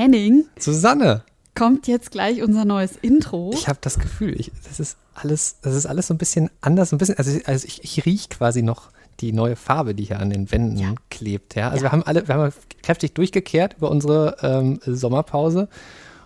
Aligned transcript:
Henning, 0.00 0.46
Susanne, 0.58 1.22
kommt 1.54 1.86
jetzt 1.86 2.10
gleich 2.10 2.42
unser 2.42 2.64
neues 2.64 2.92
Intro. 3.02 3.50
ich 3.52 3.68
habe 3.68 3.78
das 3.82 3.98
Gefühl, 3.98 4.34
ich, 4.40 4.50
das 4.66 4.80
ist 4.80 4.96
alles, 5.14 5.56
das 5.60 5.74
ist 5.74 5.84
alles 5.84 6.06
so 6.06 6.14
ein 6.14 6.18
bisschen 6.18 6.48
anders, 6.62 6.92
ein 6.92 6.98
bisschen, 6.98 7.18
also, 7.18 7.30
ich- 7.36 7.46
also 7.46 7.66
ich, 7.66 7.84
ich 7.84 8.06
rieche 8.06 8.28
quasi 8.30 8.62
noch 8.62 8.90
die 9.20 9.32
neue 9.32 9.56
Farbe, 9.56 9.94
die 9.94 10.04
hier 10.04 10.18
an 10.20 10.30
den 10.30 10.50
Wänden 10.50 10.78
Ja. 10.78 10.94
klebt. 11.10 11.54
Ja, 11.54 11.68
also 11.68 11.78
Ja. 11.84 11.90
wir 11.90 11.92
haben 11.92 12.02
alle, 12.04 12.26
wir 12.26 12.34
haben 12.34 12.52
kräftig 12.82 13.12
durchgekehrt 13.12 13.74
über 13.76 13.90
unsere 13.90 14.36
ähm, 14.42 14.80
Sommerpause 14.86 15.68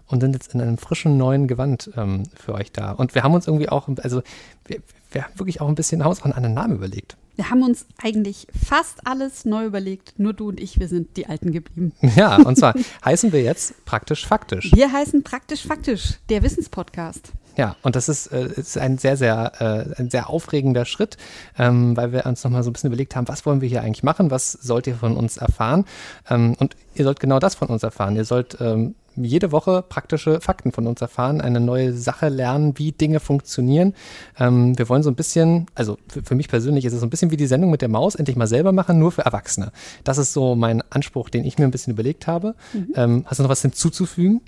und 0.06 0.20
sind 0.20 0.34
jetzt 0.34 0.54
in 0.54 0.60
einem 0.60 0.78
frischen 0.78 1.16
neuen 1.16 1.48
Gewand 1.48 1.90
ähm, 1.96 2.22
für 2.36 2.54
euch 2.54 2.70
da. 2.70 2.92
Und 2.92 3.16
wir 3.16 3.24
haben 3.24 3.34
uns 3.34 3.48
irgendwie 3.48 3.68
auch, 3.68 3.88
also 4.04 4.22
wir, 4.66 4.78
wir 5.10 5.24
haben 5.24 5.36
wirklich 5.36 5.60
auch 5.60 5.66
ein 5.68 5.74
bisschen 5.74 6.04
haben 6.04 6.10
uns 6.10 6.20
auch 6.20 6.26
einen 6.26 6.34
anderen 6.34 6.54
Namen 6.54 6.76
überlegt. 6.76 7.16
Wir 7.36 7.50
haben 7.50 7.62
uns 7.62 7.86
eigentlich 8.02 8.46
fast 8.54 9.06
alles 9.06 9.44
neu 9.44 9.64
überlegt. 9.64 10.18
Nur 10.18 10.32
du 10.32 10.48
und 10.48 10.60
ich, 10.60 10.78
wir 10.78 10.88
sind 10.88 11.16
die 11.16 11.26
Alten 11.26 11.52
geblieben. 11.52 11.92
Ja, 12.16 12.36
und 12.36 12.56
zwar 12.56 12.74
heißen 13.04 13.32
wir 13.32 13.42
jetzt 13.42 13.84
praktisch 13.86 14.24
faktisch. 14.26 14.70
Wir 14.72 14.92
heißen 14.92 15.24
praktisch 15.24 15.66
faktisch, 15.66 16.18
der 16.28 16.42
Wissenspodcast. 16.42 17.32
Ja, 17.56 17.76
und 17.82 17.96
das 17.96 18.08
ist, 18.08 18.28
äh, 18.28 18.46
ist 18.46 18.78
ein 18.78 18.98
sehr, 18.98 19.16
sehr, 19.16 19.52
äh, 19.60 20.00
ein 20.00 20.10
sehr 20.10 20.28
aufregender 20.28 20.84
Schritt, 20.84 21.16
ähm, 21.58 21.96
weil 21.96 22.12
wir 22.12 22.26
uns 22.26 22.42
nochmal 22.44 22.62
so 22.62 22.70
ein 22.70 22.72
bisschen 22.72 22.88
überlegt 22.88 23.14
haben, 23.16 23.28
was 23.28 23.46
wollen 23.46 23.60
wir 23.60 23.68
hier 23.68 23.82
eigentlich 23.82 24.02
machen, 24.02 24.30
was 24.30 24.52
sollt 24.52 24.86
ihr 24.86 24.96
von 24.96 25.16
uns 25.16 25.36
erfahren? 25.36 25.84
Ähm, 26.28 26.56
und 26.58 26.76
ihr 26.94 27.04
sollt 27.04 27.20
genau 27.20 27.38
das 27.38 27.54
von 27.54 27.68
uns 27.68 27.82
erfahren. 27.82 28.16
Ihr 28.16 28.24
sollt 28.24 28.58
ähm, 28.60 28.94
jede 29.16 29.52
Woche 29.52 29.84
praktische 29.88 30.40
Fakten 30.40 30.72
von 30.72 30.86
uns 30.86 31.00
erfahren, 31.00 31.40
eine 31.40 31.60
neue 31.60 31.92
Sache 31.92 32.28
lernen, 32.28 32.78
wie 32.78 32.92
Dinge 32.92 33.20
funktionieren. 33.20 33.94
Ähm, 34.38 34.78
wir 34.78 34.88
wollen 34.88 35.02
so 35.02 35.10
ein 35.10 35.14
bisschen, 35.14 35.66
also 35.74 35.98
für, 36.08 36.22
für 36.22 36.34
mich 36.34 36.48
persönlich 36.48 36.84
ist 36.84 36.92
es 36.92 37.00
so 37.00 37.06
ein 37.06 37.10
bisschen 37.10 37.30
wie 37.30 37.36
die 37.36 37.46
Sendung 37.46 37.70
mit 37.70 37.82
der 37.82 37.88
Maus, 37.88 38.14
endlich 38.14 38.36
mal 38.36 38.46
selber 38.46 38.72
machen, 38.72 38.98
nur 38.98 39.12
für 39.12 39.22
Erwachsene. 39.22 39.72
Das 40.04 40.18
ist 40.18 40.32
so 40.32 40.54
mein 40.54 40.82
Anspruch, 40.90 41.28
den 41.28 41.44
ich 41.44 41.58
mir 41.58 41.64
ein 41.64 41.70
bisschen 41.70 41.92
überlegt 41.92 42.26
habe. 42.26 42.54
Ähm, 42.94 43.24
hast 43.26 43.38
du 43.38 43.42
noch 43.42 43.50
was 43.50 43.62
hinzuzufügen? 43.62 44.40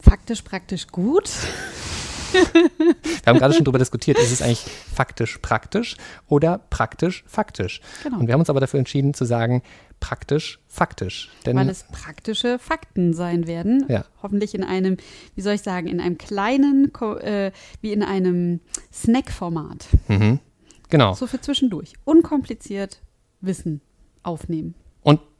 Faktisch 0.00 0.42
praktisch 0.42 0.86
gut. 0.88 1.30
Wir 2.32 3.26
haben 3.26 3.38
gerade 3.38 3.54
schon 3.54 3.64
darüber 3.64 3.78
diskutiert, 3.78 4.18
ist 4.18 4.32
es 4.32 4.42
eigentlich 4.42 4.64
faktisch 4.94 5.38
praktisch 5.38 5.96
oder 6.28 6.60
praktisch 6.70 7.24
faktisch? 7.26 7.80
Genau. 8.02 8.18
Und 8.18 8.26
wir 8.26 8.34
haben 8.34 8.40
uns 8.40 8.50
aber 8.50 8.60
dafür 8.60 8.78
entschieden 8.78 9.14
zu 9.14 9.24
sagen, 9.24 9.62
praktisch 10.00 10.60
faktisch. 10.68 11.30
Denn 11.44 11.56
weil 11.56 11.68
es 11.68 11.84
praktische 11.84 12.58
Fakten 12.58 13.14
sein 13.14 13.46
werden. 13.46 13.86
Ja. 13.88 14.04
Hoffentlich 14.22 14.54
in 14.54 14.64
einem, 14.64 14.96
wie 15.34 15.40
soll 15.40 15.54
ich 15.54 15.62
sagen, 15.62 15.86
in 15.86 16.00
einem 16.00 16.18
kleinen, 16.18 16.92
äh, 16.94 17.50
wie 17.80 17.92
in 17.92 18.02
einem 18.02 18.60
Snack-Format. 18.92 19.86
mhm, 20.08 20.40
genau. 20.88 21.14
So 21.14 21.26
für 21.26 21.40
zwischendurch. 21.40 21.94
Unkompliziert 22.04 23.00
Wissen 23.40 23.80
aufnehmen. 24.22 24.74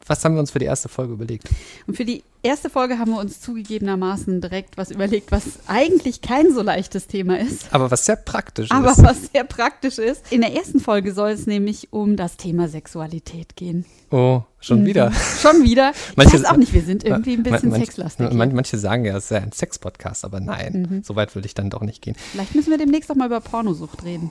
Was 0.07 0.25
haben 0.25 0.35
wir 0.35 0.41
uns 0.41 0.51
für 0.53 0.59
die 0.61 0.67
erste 0.67 0.89
Folge 0.89 1.15
überlegt? 1.15 1.49
Und 1.87 1.97
für 1.97 2.05
die 2.05 2.23
erste 2.43 2.71
Folge 2.71 2.99
haben 2.99 3.11
wir 3.11 3.19
uns 3.19 3.41
zugegebenermaßen 3.41 4.41
direkt 4.41 4.77
was 4.77 4.91
überlegt, 4.93 5.33
was 5.33 5.45
eigentlich 5.67 6.21
kein 6.21 6.53
so 6.55 6.63
leichtes 6.63 7.09
Thema 7.09 7.39
ist. 7.41 7.75
Aber 7.75 7.91
was 7.91 8.07
sehr 8.07 8.15
praktisch 8.17 8.71
Aber 8.71 8.93
ist. 8.93 9.03
was 9.03 9.33
sehr 9.33 9.43
praktisch 9.45 9.99
ist. 9.99 10.31
In 10.31 10.43
der 10.43 10.55
ersten 10.55 10.79
Folge 10.79 11.13
soll 11.13 11.31
es 11.31 11.47
nämlich 11.47 11.93
um 11.93 12.17
das 12.17 12.37
Thema 12.37 12.69
Sexualität 12.69 13.57
gehen. 13.57 13.85
Oh, 14.13 14.43
schon 14.61 14.85
wieder. 14.87 15.13
Schon 15.41 15.65
wieder. 15.65 15.93
Ich 16.11 16.17
Manche- 16.17 16.35
weiß 16.35 16.45
auch 16.45 16.57
nicht, 16.57 16.73
wir 16.73 16.83
sind 16.83 17.03
irgendwie 17.05 17.33
ein 17.35 17.43
bisschen 17.43 17.71
Man- 17.71 17.81
sexlastig. 17.81 18.33
Manche 18.33 18.79
sagen 18.79 19.05
ja, 19.05 19.17
es 19.17 19.29
sei 19.29 19.39
ein 19.39 19.51
Sex-Podcast, 19.53 20.25
aber 20.25 20.39
nein, 20.41 20.87
Mhm. 20.89 21.03
so 21.03 21.17
weit 21.17 21.35
würde 21.35 21.47
ich 21.47 21.55
dann 21.55 21.69
doch 21.71 21.83
nicht 21.83 22.01
gehen. 22.03 22.15
Vielleicht 22.33 22.55
müssen 22.55 22.71
wir 22.71 22.79
demnächst 22.79 23.11
auch 23.11 23.17
mal 23.17 23.27
über 23.27 23.41
Pornosucht 23.41 24.05
reden. 24.05 24.31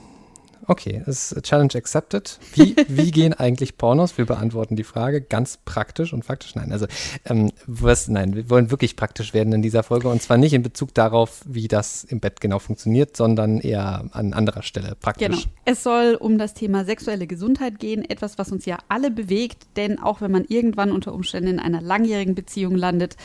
Okay, 0.66 1.02
es 1.06 1.32
ist 1.32 1.44
Challenge 1.44 1.72
accepted. 1.74 2.38
Wie, 2.54 2.74
wie 2.88 3.10
gehen 3.12 3.34
eigentlich 3.34 3.76
Pornos? 3.76 4.18
Wir 4.18 4.26
beantworten 4.26 4.76
die 4.76 4.84
Frage 4.84 5.20
ganz 5.20 5.58
praktisch 5.64 6.12
und 6.12 6.24
faktisch. 6.24 6.54
Nein, 6.54 6.72
also 6.72 6.86
ähm, 7.24 7.52
was, 7.66 8.08
nein, 8.08 8.34
wir 8.34 8.50
wollen 8.50 8.70
wirklich 8.70 8.96
praktisch 8.96 9.34
werden 9.34 9.52
in 9.52 9.62
dieser 9.62 9.82
Folge 9.82 10.08
und 10.08 10.22
zwar 10.22 10.38
nicht 10.38 10.52
in 10.52 10.62
Bezug 10.62 10.94
darauf, 10.94 11.42
wie 11.46 11.68
das 11.68 12.04
im 12.04 12.20
Bett 12.20 12.40
genau 12.40 12.58
funktioniert, 12.58 13.16
sondern 13.16 13.58
eher 13.58 14.06
an 14.12 14.32
anderer 14.32 14.62
Stelle 14.62 14.96
praktisch. 15.00 15.28
Genau. 15.28 15.38
Es 15.64 15.82
soll 15.82 16.16
um 16.18 16.38
das 16.38 16.54
Thema 16.54 16.84
sexuelle 16.84 17.26
Gesundheit 17.26 17.78
gehen, 17.78 18.08
etwas, 18.08 18.38
was 18.38 18.50
uns 18.50 18.66
ja 18.66 18.78
alle 18.88 19.10
bewegt, 19.10 19.66
denn 19.76 20.00
auch 20.00 20.20
wenn 20.20 20.30
man 20.30 20.44
irgendwann 20.44 20.90
unter 20.90 21.12
Umständen 21.12 21.50
in 21.50 21.58
einer 21.58 21.80
langjährigen 21.80 22.34
Beziehung 22.34 22.74
landet, 22.74 23.16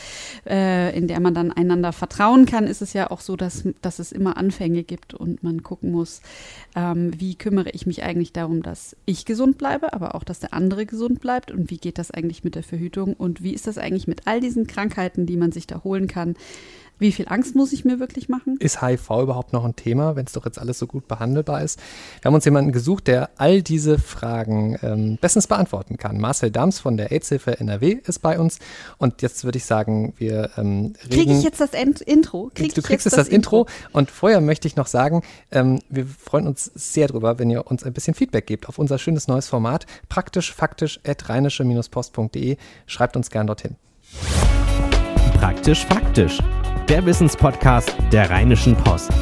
äh, 0.45 0.95
in 0.95 1.07
der 1.07 1.19
man 1.19 1.33
dann 1.33 1.51
einander 1.51 1.93
vertrauen 1.93 2.45
kann, 2.45 2.67
ist 2.67 2.81
es 2.81 2.93
ja 2.93 3.09
auch 3.09 3.21
so, 3.21 3.35
dass, 3.35 3.63
dass 3.81 3.99
es 3.99 4.11
immer 4.11 4.37
Anfänge 4.37 4.83
gibt 4.83 5.13
und 5.13 5.43
man 5.43 5.63
gucken 5.63 5.91
muss, 5.91 6.21
ähm, 6.75 7.11
wie 7.21 7.35
kümmere 7.35 7.69
ich 7.69 7.85
mich 7.85 8.03
eigentlich 8.03 8.33
darum, 8.33 8.63
dass 8.63 8.97
ich 9.05 9.25
gesund 9.25 9.59
bleibe, 9.59 9.93
aber 9.93 10.15
auch, 10.15 10.23
dass 10.23 10.39
der 10.39 10.53
andere 10.53 10.87
gesund 10.87 11.21
bleibt 11.21 11.51
und 11.51 11.69
wie 11.69 11.77
geht 11.77 11.99
das 11.99 12.09
eigentlich 12.09 12.43
mit 12.43 12.55
der 12.55 12.63
Verhütung 12.63 13.13
und 13.13 13.43
wie 13.43 13.53
ist 13.53 13.67
das 13.67 13.77
eigentlich 13.77 14.07
mit 14.07 14.25
all 14.25 14.41
diesen 14.41 14.65
Krankheiten, 14.65 15.27
die 15.27 15.37
man 15.37 15.51
sich 15.51 15.67
da 15.67 15.83
holen 15.83 16.07
kann. 16.07 16.35
Wie 17.01 17.11
viel 17.11 17.25
Angst 17.29 17.55
muss 17.55 17.73
ich 17.73 17.83
mir 17.83 17.99
wirklich 17.99 18.29
machen? 18.29 18.57
Ist 18.59 18.83
HIV 18.83 19.09
überhaupt 19.23 19.53
noch 19.53 19.65
ein 19.65 19.75
Thema, 19.75 20.15
wenn 20.15 20.27
es 20.27 20.33
doch 20.33 20.45
jetzt 20.45 20.59
alles 20.59 20.77
so 20.77 20.85
gut 20.85 21.07
behandelbar 21.07 21.63
ist? 21.63 21.79
Wir 22.21 22.29
haben 22.29 22.35
uns 22.35 22.45
jemanden 22.45 22.71
gesucht, 22.71 23.07
der 23.07 23.31
all 23.37 23.63
diese 23.63 23.97
Fragen 23.97 24.77
ähm, 24.83 25.17
bestens 25.19 25.47
beantworten 25.47 25.97
kann. 25.97 26.19
Marcel 26.19 26.51
Dams 26.51 26.77
von 26.77 26.97
der 26.97 27.11
AIDS-Hilfe 27.11 27.59
NRW 27.59 27.97
ist 28.05 28.19
bei 28.19 28.37
uns. 28.37 28.59
Und 28.99 29.23
jetzt 29.23 29.43
würde 29.43 29.57
ich 29.57 29.65
sagen, 29.65 30.13
wir 30.17 30.51
ähm, 30.57 30.93
reden. 31.05 31.09
Kriege 31.09 31.33
ich 31.33 31.43
jetzt 31.43 31.59
das 31.59 31.71
Ent 31.71 32.01
Intro? 32.01 32.51
Krieg 32.53 32.75
du 32.75 32.83
kriegst 32.83 33.05
jetzt 33.05 33.17
jetzt 33.17 33.17
das, 33.17 33.27
Intro. 33.29 33.65
Und 33.93 34.11
vorher 34.11 34.39
möchte 34.39 34.67
ich 34.67 34.75
noch 34.75 34.85
sagen, 34.85 35.23
ähm, 35.49 35.79
wir 35.89 36.05
freuen 36.05 36.45
uns 36.45 36.65
sehr 36.75 37.07
drüber, 37.07 37.39
wenn 37.39 37.49
ihr 37.49 37.65
uns 37.65 37.83
ein 37.83 37.93
bisschen 37.93 38.13
Feedback 38.13 38.45
gebt 38.45 38.69
auf 38.69 38.77
unser 38.77 38.99
schönes 38.99 39.27
neues 39.27 39.47
Format. 39.47 39.87
Praktisch, 40.07 40.53
faktisch, 40.53 40.99
at 41.03 41.27
rheinische-post.de. 41.27 42.57
Schreibt 42.85 43.15
uns 43.15 43.31
gern 43.31 43.47
dorthin. 43.47 43.75
Praktisch 45.39 45.83
faktisch. 45.87 46.37
Der 46.91 47.05
Wissenspodcast 47.05 47.95
der 48.11 48.29
Rheinischen 48.29 48.75
Post. 48.75 49.13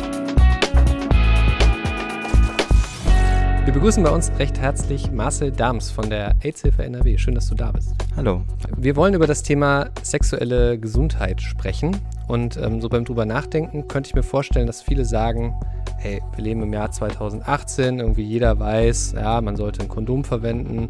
Wir 3.64 3.72
begrüßen 3.72 4.02
bei 4.02 4.10
uns 4.10 4.32
recht 4.40 4.58
herzlich 4.58 5.12
Marcel 5.12 5.52
Dams 5.52 5.92
von 5.92 6.10
der 6.10 6.34
AIDS-Hilfe 6.42 6.84
NRW. 6.84 7.20
Schön, 7.20 7.36
dass 7.36 7.48
du 7.48 7.54
da 7.54 7.72
bist. 7.72 7.94
Hallo. 8.16 8.42
Wir 8.76 8.96
wollen 8.96 9.14
über 9.14 9.28
das 9.28 9.44
Thema 9.44 9.92
sexuelle 10.02 10.80
Gesundheit 10.80 11.44
sprechen. 11.44 11.96
Und 12.28 12.58
ähm, 12.58 12.82
so 12.82 12.90
beim 12.90 13.06
drüber 13.06 13.28
nachdenken 13.28 13.88
könnte 13.88 14.08
ich 14.08 14.16
mir 14.16 14.24
vorstellen, 14.24 14.66
dass 14.66 14.82
viele 14.82 15.06
sagen, 15.06 15.54
hey, 16.00 16.24
wir 16.34 16.44
leben 16.44 16.64
im 16.64 16.74
Jahr 16.74 16.90
2018, 16.90 18.00
irgendwie 18.00 18.24
jeder 18.24 18.58
weiß, 18.58 19.14
ja, 19.16 19.42
man 19.42 19.56
sollte 19.56 19.84
ein 19.84 19.90
Kondom 19.90 20.24
verwenden. 20.24 20.90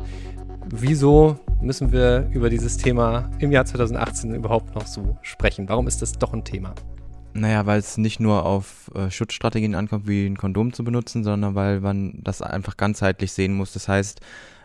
Wieso 0.69 1.40
müssen 1.62 1.92
wir 1.92 2.30
über 2.31 2.50
dieses 2.50 2.78
Thema 2.78 3.30
im 3.40 3.52
Jahr 3.52 3.66
2018 3.66 4.34
überhaupt 4.34 4.75
noch 4.75 4.88
so 4.88 5.18
sprechen? 5.22 5.68
Warum 5.68 5.88
ist 5.88 6.02
das 6.02 6.14
doch 6.14 6.34
ein 6.34 6.44
Thema? 6.44 6.74
Naja, 7.34 7.66
weil 7.66 7.80
es 7.80 7.97
nicht 7.97 8.20
nur 8.20 8.46
auf 8.46 8.92
äh, 8.96 9.12
Schutzstrategien 9.12 9.75
ankommt, 9.75 10.08
wie 10.08 10.25
ein 10.25 10.38
Kondom 10.38 10.74
zu 10.74 10.84
benutzen, 10.84 11.24
sondern 11.24 11.56
weil 11.56 11.80
man 11.80 12.20
das 12.24 12.42
einfach 12.42 12.75
ganzheitlich 12.75 13.31
sehen 13.34 13.53
muss. 13.53 13.74
Das 13.74 13.88
heißt, 13.88 14.22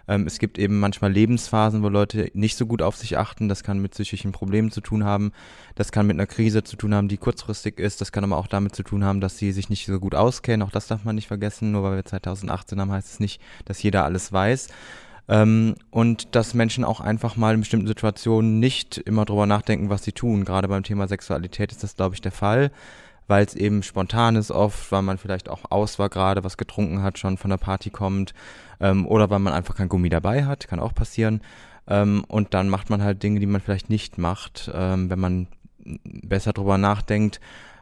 ähm, 0.08 0.26
es 0.26 0.38
gibt 0.38 0.58
eben 0.58 0.80
manchmal 0.80 1.12
Lebensphasen, 1.12 1.82
wo 1.82 1.88
Leute 1.88 2.30
nicht 2.34 2.56
so 2.56 2.66
gut 2.66 2.80
auf 2.80 2.96
sich 2.96 3.18
achten. 3.18 3.48
Das 3.48 3.62
kann 3.62 3.80
mit 3.80 3.92
psychischen 3.92 4.32
Problemen 4.32 4.70
zu 4.70 4.80
tun 4.80 5.04
haben. 5.04 5.32
Das 5.74 5.92
kann 5.92 6.06
mit 6.06 6.16
einer 6.16 6.26
Krise 6.26 6.64
zu 6.64 6.76
tun 6.76 6.94
haben, 6.94 7.08
die 7.08 7.18
kurzfristig 7.18 7.78
ist. 7.78 8.00
Das 8.00 8.12
kann 8.12 8.24
aber 8.24 8.36
auch 8.36 8.46
damit 8.46 8.74
zu 8.74 8.82
tun 8.82 9.04
haben, 9.04 9.20
dass 9.20 9.38
sie 9.38 9.52
sich 9.52 9.68
nicht 9.68 9.86
so 9.86 10.00
gut 10.00 10.14
auskennen. 10.14 10.66
Auch 10.66 10.72
das 10.72 10.86
darf 10.86 11.04
man 11.04 11.16
nicht 11.16 11.28
vergessen. 11.28 11.72
Nur 11.72 11.82
weil 11.82 11.96
wir 11.96 12.04
2018 12.04 12.80
haben, 12.80 12.92
heißt 12.92 13.12
es 13.12 13.20
nicht, 13.20 13.40
dass 13.64 13.82
jeder 13.82 14.04
alles 14.04 14.32
weiß. 14.32 14.68
Ähm, 15.28 15.74
und 15.90 16.34
dass 16.34 16.54
Menschen 16.54 16.84
auch 16.84 17.00
einfach 17.00 17.36
mal 17.36 17.54
in 17.54 17.60
bestimmten 17.60 17.86
Situationen 17.86 18.60
nicht 18.60 18.98
immer 18.98 19.24
drüber 19.24 19.46
nachdenken, 19.46 19.88
was 19.88 20.04
sie 20.04 20.12
tun. 20.12 20.44
Gerade 20.44 20.68
beim 20.68 20.82
Thema 20.82 21.08
Sexualität 21.08 21.72
ist 21.72 21.82
das, 21.82 21.96
glaube 21.96 22.14
ich, 22.14 22.20
der 22.20 22.32
Fall, 22.32 22.70
weil 23.26 23.44
es 23.44 23.54
eben 23.54 23.82
spontan 23.82 24.36
ist 24.36 24.50
oft, 24.50 24.92
weil 24.92 25.02
man 25.02 25.16
vielleicht 25.16 25.48
auch 25.48 25.70
aus 25.70 25.98
war 25.98 26.10
gerade, 26.10 26.44
was 26.44 26.58
getrunken 26.58 27.02
hat, 27.02 27.18
schon 27.18 27.38
von 27.38 27.50
der 27.50 27.56
Party 27.56 27.90
kommt 27.90 28.34
ähm, 28.80 29.06
oder 29.06 29.30
weil 29.30 29.38
man 29.38 29.54
einfach 29.54 29.76
kein 29.76 29.88
Gummi 29.88 30.10
dabei 30.10 30.44
hat, 30.44 30.68
kann 30.68 30.80
auch 30.80 30.94
passieren. 30.94 31.40
Ähm, 31.86 32.24
und 32.28 32.52
dann 32.54 32.68
macht 32.68 32.90
man 32.90 33.02
halt 33.02 33.22
Dinge, 33.22 33.40
die 33.40 33.46
man 33.46 33.60
vielleicht 33.60 33.88
nicht 33.88 34.18
macht, 34.18 34.70
ähm, 34.74 35.08
wenn 35.10 35.20
man 35.20 35.46
besser 36.04 36.52
drüber 36.52 36.78
nachdenkt. 36.78 37.40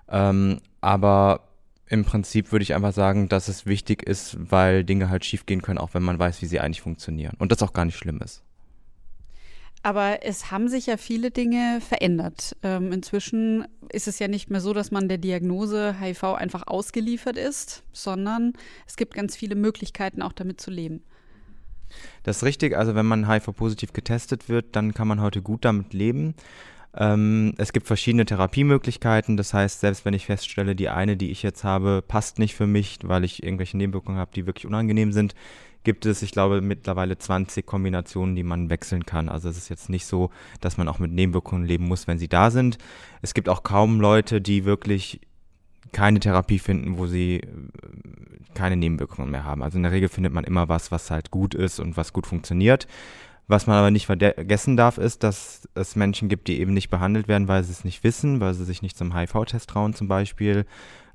Ähm, 0.09 0.61
aber 0.81 1.41
im 1.93 2.06
Prinzip 2.06 2.53
würde 2.53 2.62
ich 2.62 2.75
einfach 2.75 2.94
sagen, 2.94 3.29
dass 3.29 3.49
es 3.49 3.67
wichtig 3.67 4.03
ist, 4.03 4.35
weil 4.39 4.83
Dinge 4.83 5.11
halt 5.11 5.27
schiefgehen 5.27 5.61
können, 5.61 5.77
auch 5.77 5.93
wenn 5.93 6.03
man 6.03 6.19
weiß, 6.19 6.41
wie 6.41 6.47
sie 6.47 6.59
eigentlich 6.59 6.81
funktionieren. 6.81 7.37
Und 7.39 7.53
das 7.53 7.62
auch 7.62 7.75
gar 7.75 7.85
nicht 7.85 7.99
schlimm 7.99 8.19
ist. 8.25 8.43
Aber 9.83 10.25
es 10.25 10.50
haben 10.50 10.69
sich 10.69 10.87
ja 10.87 10.97
viele 10.97 11.31
Dinge 11.31 11.83
verändert. 11.87 12.56
Ähm, 12.62 12.93
inzwischen 12.93 13.67
ist 13.91 14.09
es 14.09 14.19
ja 14.19 14.27
nicht 14.27 14.49
mehr 14.49 14.62
so, 14.62 14.73
dass 14.73 14.91
man 14.91 15.06
der 15.06 15.19
Diagnose 15.19 15.97
HIV 16.00 16.25
einfach 16.25 16.67
ausgeliefert 16.67 17.37
ist, 17.37 17.83
sondern 17.93 18.55
es 18.87 18.97
gibt 18.97 19.12
ganz 19.12 19.37
viele 19.37 19.55
Möglichkeiten, 19.55 20.23
auch 20.23 20.33
damit 20.33 20.62
zu 20.62 20.71
leben. 20.71 21.03
Das 22.23 22.38
ist 22.38 22.45
richtig. 22.45 22.75
Also 22.75 22.95
wenn 22.95 23.05
man 23.05 23.29
HIV-positiv 23.29 23.93
getestet 23.93 24.49
wird, 24.49 24.77
dann 24.77 24.95
kann 24.95 25.09
man 25.09 25.21
heute 25.21 25.43
gut 25.43 25.67
damit 25.67 25.93
leben. 25.93 26.37
Ähm, 26.94 27.55
es 27.59 27.73
gibt 27.73 27.87
verschiedene 27.87 28.25
Therapiemöglichkeiten. 28.25 29.37
Das 29.37 29.55
heißt, 29.55 29.81
selbst 29.81 30.05
wenn 30.05 30.15
ich 30.15 30.27
feststelle, 30.27 30.75
die 30.75 30.89
eine, 30.89 31.17
die 31.17 31.31
ich 31.31 31.43
jetzt 31.43 31.65
habe, 31.65 32.03
passt 32.06 32.39
nicht 32.39 32.55
für 32.55 32.67
mich, 32.67 32.99
weil 33.03 33.25
ich 33.25 33.43
irgendwelche 33.43 33.77
Nebenwirkungen 33.77 34.19
habe, 34.19 34.33
die 34.35 34.47
wirklich 34.47 34.67
unangenehm 34.67 35.12
sind, 35.12 35.35
gibt 35.85 36.06
es, 36.06 36.23
ich 36.23 36.33
glaube, 36.33 36.61
mittlerweile 36.61 37.19
20 37.19 37.67
Kombinationen, 37.67 38.37
die 38.37 38.44
man 38.44 38.71
wechseln 38.71 39.05
kann. 39.05 39.29
Also 39.29 39.49
es 39.49 39.56
ist 39.56 39.69
jetzt 39.69 39.89
nicht 39.89 40.06
so, 40.06 40.31
dass 40.61 40.77
man 40.77 40.89
auch 40.89 40.99
mit 40.99 41.11
Nebenwirkungen 41.11 41.65
leben 41.65 41.87
muss, 41.89 42.06
wenn 42.06 42.19
sie 42.19 42.29
da 42.29 42.50
sind. 42.50 42.79
Es 43.21 43.35
gibt 43.35 43.49
auch 43.49 43.62
kaum 43.62 44.00
Leute, 44.00 44.41
die 44.41 44.65
wirklich 44.65 45.21
keine 45.93 46.21
Therapie 46.21 46.59
finden, 46.59 46.99
wo 46.99 47.06
sie 47.06 47.41
äh, 47.41 47.47
keine 48.55 48.77
Nebenwirkungen 48.77 49.31
mehr 49.31 49.45
haben. 49.45 49.62
Also 49.62 49.77
in 49.77 49.83
der 49.83 49.93
Regel 49.93 50.09
findet 50.09 50.33
man 50.33 50.45
immer 50.45 50.69
was, 50.69 50.91
was 50.93 51.11
halt 51.11 51.31
gut 51.31 51.55
ist 51.55 51.81
und 51.81 51.97
was 51.97 52.12
gut 52.12 52.27
funktioniert. 52.27 52.87
Was 53.52 53.66
man 53.66 53.76
aber 53.76 53.90
nicht 53.90 54.06
vergessen 54.06 54.78
darf, 54.78 54.96
ist, 54.96 55.22
dass 55.22 55.69
es 55.75 55.94
Menschen 55.94 56.31
gibt, 56.31 56.49
die 56.49 56.58
eben 56.58 56.72
nicht 56.72 56.88
behandelt 56.88 57.28
werden, 57.28 57.49
weil 57.49 57.62
sie 57.62 57.72
es 57.72 57.84
nicht 57.84 58.02
wissen, 58.02 58.40
weil 58.40 58.54
sie 58.54 58.64
sich 58.64 58.81
nicht 58.81 58.96
zum 58.96 59.14
HIV-Test 59.14 59.69
trauen 59.69 59.93
zum 59.93 60.08
Beispiel 60.08 60.64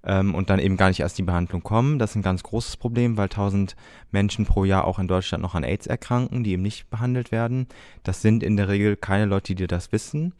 ähm, 0.03 0.35
und 0.35 0.51
dann 0.51 0.59
eben 0.59 0.77
gar 0.77 0.89
nicht 0.89 0.99
erst 0.99 1.17
die 1.17 1.23
Behandlung 1.23 1.63
kommen. 1.63 1.97
Das 1.97 2.11
ist 2.11 2.15
ein 2.15 2.21
ganz 2.21 2.43
großes 2.43 2.77
Problem, 2.77 3.17
weil 3.17 3.23
1000 3.23 3.75
Menschen 4.11 4.45
pro 4.45 4.65
Jahr 4.65 4.85
auch 4.85 4.99
in 4.99 5.07
Deutschland 5.07 5.41
noch 5.41 5.55
an 5.55 5.63
AIDS 5.63 5.87
erkranken, 5.87 6.43
die 6.43 6.51
eben 6.51 6.61
nicht 6.61 6.91
behandelt 6.91 7.31
werden. 7.31 7.65
Das 8.03 8.21
sind 8.21 8.43
in 8.43 8.55
der 8.55 8.67
Regel 8.67 8.97
keine 8.97 9.25
Leute, 9.25 9.55
die 9.55 9.65
das 9.65 9.91
wissen. 9.91 10.35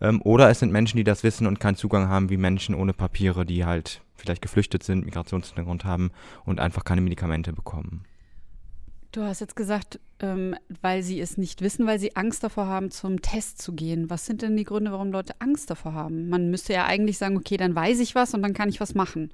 Ähm, 0.00 0.22
oder 0.22 0.50
es 0.50 0.60
sind 0.60 0.70
Menschen, 0.70 0.98
die 0.98 1.04
das 1.04 1.24
wissen 1.24 1.48
und 1.48 1.58
keinen 1.58 1.74
Zugang 1.74 2.08
haben, 2.08 2.30
wie 2.30 2.36
Menschen 2.36 2.76
ohne 2.76 2.92
Papiere, 2.92 3.44
die 3.44 3.64
halt 3.64 4.02
vielleicht 4.14 4.42
geflüchtet 4.42 4.84
sind, 4.84 5.04
Migrationshintergrund 5.04 5.84
haben 5.84 6.12
und 6.44 6.60
einfach 6.60 6.84
keine 6.84 7.00
Medikamente 7.00 7.52
bekommen. 7.52 8.04
Du 9.12 9.24
hast 9.24 9.40
jetzt 9.40 9.56
gesagt, 9.56 9.98
ähm, 10.20 10.54
weil 10.82 11.02
sie 11.02 11.20
es 11.20 11.36
nicht 11.36 11.62
wissen, 11.62 11.84
weil 11.84 11.98
sie 11.98 12.14
Angst 12.14 12.44
davor 12.44 12.66
haben, 12.66 12.92
zum 12.92 13.20
Test 13.20 13.60
zu 13.60 13.72
gehen. 13.72 14.08
Was 14.08 14.24
sind 14.24 14.42
denn 14.42 14.56
die 14.56 14.62
Gründe, 14.62 14.92
warum 14.92 15.10
Leute 15.10 15.34
Angst 15.40 15.68
davor 15.68 15.94
haben? 15.94 16.28
Man 16.28 16.50
müsste 16.50 16.74
ja 16.74 16.84
eigentlich 16.84 17.18
sagen, 17.18 17.36
okay, 17.36 17.56
dann 17.56 17.74
weiß 17.74 17.98
ich 17.98 18.14
was 18.14 18.34
und 18.34 18.42
dann 18.42 18.54
kann 18.54 18.68
ich 18.68 18.80
was 18.80 18.94
machen. 18.94 19.32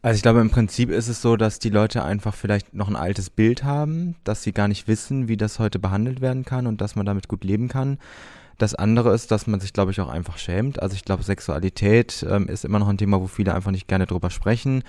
Also 0.00 0.16
ich 0.16 0.22
glaube, 0.22 0.40
im 0.40 0.48
Prinzip 0.48 0.90
ist 0.90 1.08
es 1.08 1.20
so, 1.20 1.36
dass 1.36 1.58
die 1.58 1.68
Leute 1.68 2.02
einfach 2.02 2.34
vielleicht 2.34 2.72
noch 2.72 2.88
ein 2.88 2.96
altes 2.96 3.28
Bild 3.28 3.64
haben, 3.64 4.14
dass 4.24 4.42
sie 4.42 4.52
gar 4.52 4.68
nicht 4.68 4.88
wissen, 4.88 5.28
wie 5.28 5.36
das 5.36 5.58
heute 5.58 5.78
behandelt 5.78 6.22
werden 6.22 6.46
kann 6.46 6.66
und 6.66 6.80
dass 6.80 6.96
man 6.96 7.04
damit 7.04 7.28
gut 7.28 7.44
leben 7.44 7.68
kann. 7.68 7.98
Das 8.56 8.74
andere 8.74 9.12
ist, 9.12 9.30
dass 9.30 9.46
man 9.46 9.60
sich, 9.60 9.72
glaube 9.72 9.90
ich, 9.90 10.00
auch 10.00 10.08
einfach 10.08 10.38
schämt. 10.38 10.80
Also 10.80 10.94
ich 10.94 11.04
glaube, 11.04 11.24
Sexualität 11.24 12.24
ähm, 12.28 12.48
ist 12.48 12.64
immer 12.64 12.78
noch 12.78 12.88
ein 12.88 12.98
Thema, 12.98 13.20
wo 13.20 13.26
viele 13.26 13.54
einfach 13.54 13.70
nicht 13.70 13.86
gerne 13.86 14.06
drüber 14.06 14.30
sprechen. 14.30 14.82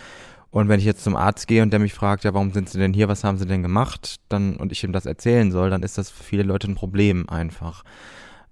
Und 0.52 0.68
wenn 0.68 0.80
ich 0.80 0.86
jetzt 0.86 1.04
zum 1.04 1.16
Arzt 1.16 1.48
gehe 1.48 1.62
und 1.62 1.72
der 1.72 1.80
mich 1.80 1.94
fragt, 1.94 2.24
ja, 2.24 2.34
warum 2.34 2.52
sind 2.52 2.70
Sie 2.70 2.80
denn 2.80 2.94
hier, 2.94 3.08
was 3.08 3.24
haben 3.24 3.38
Sie 3.38 3.46
denn 3.46 3.62
gemacht, 3.62 4.16
dann 4.30 4.56
und 4.56 4.72
ich 4.72 4.84
ihm 4.84 4.92
das 4.92 5.06
erzählen 5.06 5.52
soll, 5.52 5.70
dann 5.70 5.84
ist 5.84 5.98
das 5.98 6.10
für 6.10 6.24
viele 6.24 6.44
Leute 6.44 6.70
ein 6.70 6.76
Problem 6.76 7.30
einfach. 7.30 7.84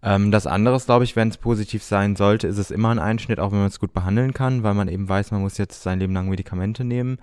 Ähm, 0.04 0.30
das 0.32 0.46
andere 0.46 0.76
ist, 0.76 0.86
glaube 0.86 1.06
ich, 1.06 1.16
wenn 1.16 1.30
es 1.30 1.38
positiv 1.38 1.84
sein 1.84 2.16
sollte, 2.16 2.48
ist 2.48 2.60
es 2.60 2.70
immer 2.70 2.90
ein 2.90 3.00
Einschnitt, 3.00 3.40
auch 3.40 3.52
wenn 3.52 3.60
man 3.60 3.68
es 3.68 3.80
gut 3.80 3.94
behandeln 3.94 4.34
kann, 4.34 4.62
weil 4.64 4.76
man 4.76 4.88
eben 4.88 5.10
weiß, 5.10 5.32
man 5.32 5.42
muss 5.42 5.58
jetzt 5.58 5.82
sein 5.82 6.00
Leben 6.00 6.14
lang 6.14 6.30
Medikamente 6.30 6.84
nehmen. 6.84 7.18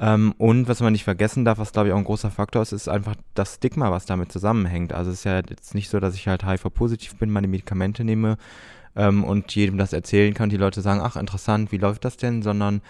Ähm, 0.00 0.34
und 0.38 0.66
was 0.66 0.80
man 0.80 0.92
nicht 0.92 1.04
vergessen 1.04 1.44
darf, 1.44 1.58
was 1.58 1.72
glaube 1.72 1.88
ich 1.88 1.94
auch 1.94 1.98
ein 1.98 2.04
großer 2.04 2.30
Faktor 2.30 2.62
ist, 2.62 2.72
ist 2.72 2.88
einfach 2.88 3.14
das 3.34 3.56
Stigma, 3.56 3.90
was 3.90 4.06
damit 4.06 4.32
zusammenhängt. 4.32 4.92
Also 4.92 5.10
es 5.10 5.18
ist 5.18 5.24
ja 5.24 5.36
jetzt 5.36 5.74
nicht 5.74 5.90
so, 5.90 6.00
dass 6.00 6.14
ich 6.14 6.26
halt 6.26 6.44
HIV-positiv 6.44 7.16
bin, 7.16 7.30
meine 7.30 7.48
Medikamente 7.48 8.02
nehme 8.02 8.38
ähm, 8.96 9.22
und 9.22 9.54
jedem 9.54 9.78
das 9.78 9.92
erzählen 9.92 10.34
kann, 10.34 10.48
die 10.48 10.56
Leute 10.56 10.80
sagen, 10.80 11.00
ach 11.02 11.16
interessant, 11.16 11.70
wie 11.70 11.76
läuft 11.76 12.04
das 12.04 12.16
denn, 12.16 12.42
sondern 12.42 12.80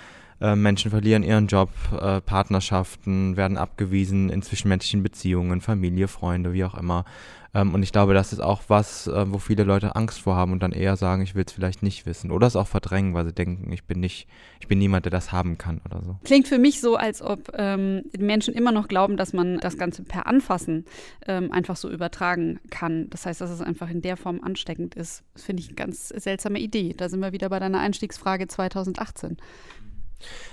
äh, 0.41 0.57
Menschen 0.57 0.91
verlieren 0.91 1.23
ihren 1.23 1.47
Job, 1.47 1.71
äh, 1.93 2.21
Partnerschaften 2.21 3.37
werden 3.37 3.57
abgewiesen 3.57 4.31
in 4.31 4.43
zwischenmenschlichen 4.43 5.03
Beziehungen, 5.03 5.61
Familie, 5.61 6.09
Freunde, 6.09 6.53
wie 6.53 6.65
auch 6.65 6.75
immer. 6.75 7.05
Ähm, 7.53 7.75
und 7.75 7.83
ich 7.83 7.93
glaube, 7.93 8.15
das 8.15 8.33
ist 8.33 8.41
auch 8.41 8.63
was, 8.69 9.07
äh, 9.09 9.25
wo 9.33 9.39
viele 9.39 9.65
Leute 9.65 9.97
Angst 9.97 10.21
vor 10.21 10.37
haben 10.37 10.53
und 10.53 10.63
dann 10.63 10.73
eher 10.73 10.97
sagen, 10.97 11.23
ich 11.23 11.35
will 11.35 11.45
es 11.47 11.53
vielleicht 11.53 11.83
nicht 11.83 12.07
wissen. 12.07 12.31
Oder 12.31 12.47
es 12.47 12.57
auch 12.57 12.69
verdrängen, 12.69 13.15
weil 13.15 13.25
sie 13.25 13.33
denken, 13.33 13.73
ich 13.73 13.85
bin 13.85 14.01
nicht, 14.01 14.29
ich 14.61 14.69
bin 14.69 14.79
niemand, 14.79 15.05
der 15.05 15.11
das 15.11 15.33
haben 15.33 15.59
kann 15.59 15.81
oder 15.85 16.03
so. 16.03 16.17
Klingt 16.25 16.47
für 16.47 16.59
mich 16.59 16.81
so, 16.81 16.97
als 16.97 17.23
ob 17.23 17.53
ähm, 17.55 18.03
Menschen 18.19 18.55
immer 18.55 18.73
noch 18.73 18.87
glauben, 18.87 19.17
dass 19.17 19.33
man 19.33 19.59
das 19.59 19.77
Ganze 19.77 20.05
per 20.05 20.27
Anfassen 20.27 20.85
ähm, 21.27 21.51
einfach 21.51 21.77
so 21.77 21.91
übertragen 21.91 22.61
kann. 22.71 23.11
Das 23.11 23.27
heißt, 23.27 23.41
dass 23.41 23.51
es 23.51 23.61
einfach 23.61 23.91
in 23.91 24.03
der 24.03 24.17
Form 24.17 24.41
ansteckend 24.43 24.95
ist. 24.95 25.25
Das 25.35 25.43
finde 25.43 25.63
ich 25.63 25.69
eine 25.69 25.77
ganz 25.77 26.09
seltsame 26.09 26.61
Idee. 26.61 26.95
Da 26.97 27.09
sind 27.09 27.21
wir 27.21 27.33
wieder 27.33 27.49
bei 27.49 27.59
deiner 27.59 27.81
Einstiegsfrage 27.81 28.47
2018. 28.47 29.39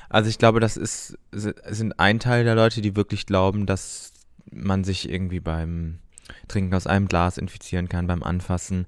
Also 0.09 0.29
ich 0.29 0.37
glaube, 0.37 0.59
das 0.59 0.77
ist, 0.77 1.17
sind 1.31 1.99
ein 1.99 2.19
Teil 2.19 2.43
der 2.43 2.55
Leute, 2.55 2.81
die 2.81 2.95
wirklich 2.95 3.25
glauben, 3.25 3.65
dass 3.65 4.13
man 4.51 4.83
sich 4.83 5.09
irgendwie 5.09 5.39
beim 5.39 5.99
Trinken 6.47 6.73
aus 6.73 6.87
einem 6.87 7.07
Glas 7.07 7.37
infizieren 7.37 7.89
kann, 7.89 8.07
beim 8.07 8.23
Anfassen. 8.23 8.85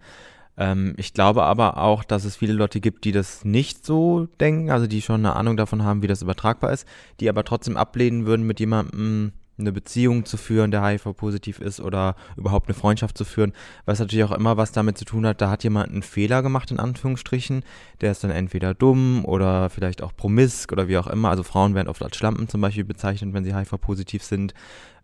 Ähm, 0.58 0.94
ich 0.98 1.14
glaube 1.14 1.44
aber 1.44 1.78
auch, 1.78 2.04
dass 2.04 2.26
es 2.26 2.36
viele 2.36 2.54
Leute 2.54 2.80
gibt, 2.80 3.06
die 3.06 3.12
das 3.12 3.46
nicht 3.46 3.86
so 3.86 4.28
denken, 4.40 4.72
also 4.72 4.88
die 4.88 5.02
schon 5.02 5.26
eine 5.26 5.36
Ahnung 5.36 5.58
davon 5.58 5.84
haben, 5.84 6.02
wie 6.02 6.08
das 6.08 6.22
übertragbar 6.22 6.72
ist, 6.72 6.88
die 7.20 7.30
aber 7.30 7.44
trotzdem 7.44 7.78
ablehnen 7.78 8.26
würden, 8.26 8.46
mit 8.46 8.60
jemandem 8.60 9.34
eine 9.60 9.72
Beziehung 9.72 10.26
zu 10.26 10.38
führen, 10.38 10.72
der 10.72 10.86
HIV-positiv 10.86 11.60
ist 11.60 11.80
oder 11.80 12.16
überhaupt 12.38 12.68
eine 12.68 12.76
Freundschaft 12.76 13.18
zu 13.18 13.26
führen, 13.26 13.54
was 13.86 14.00
natürlich 14.00 14.24
auch 14.24 14.32
immer 14.32 14.58
was 14.58 14.72
damit 14.72 14.98
zu 14.98 15.06
tun 15.06 15.26
hat, 15.26 15.42
da 15.42 15.50
hat 15.50 15.64
jemand 15.64 15.92
einen 15.92 16.04
Fehler 16.04 16.42
gemacht, 16.42 16.72
in 16.72 16.80
Anführungsstrichen, 16.80 17.64
der 18.02 18.12
ist 18.12 18.24
dann 18.24 18.32
entweder 18.32 18.74
dumm 18.74 19.26
oder 19.26 19.70
vielleicht 19.70 20.02
auch 20.02 20.16
promisk 20.16 20.72
oder 20.72 20.88
wie 20.88 20.98
auch 20.98 21.08
immer, 21.08 21.30
also 21.30 21.44
Frauen 21.44 21.76
werden 21.76 21.88
oft 21.88 22.04
als 22.04 22.16
Schlampen 22.18 22.48
zum 22.48 22.62
Beispiel 22.62 22.84
bezeichnet, 22.84 23.34
wenn 23.34 23.44
sie 23.44 23.56
HIV-positiv 23.56 24.24
sind 24.24 24.54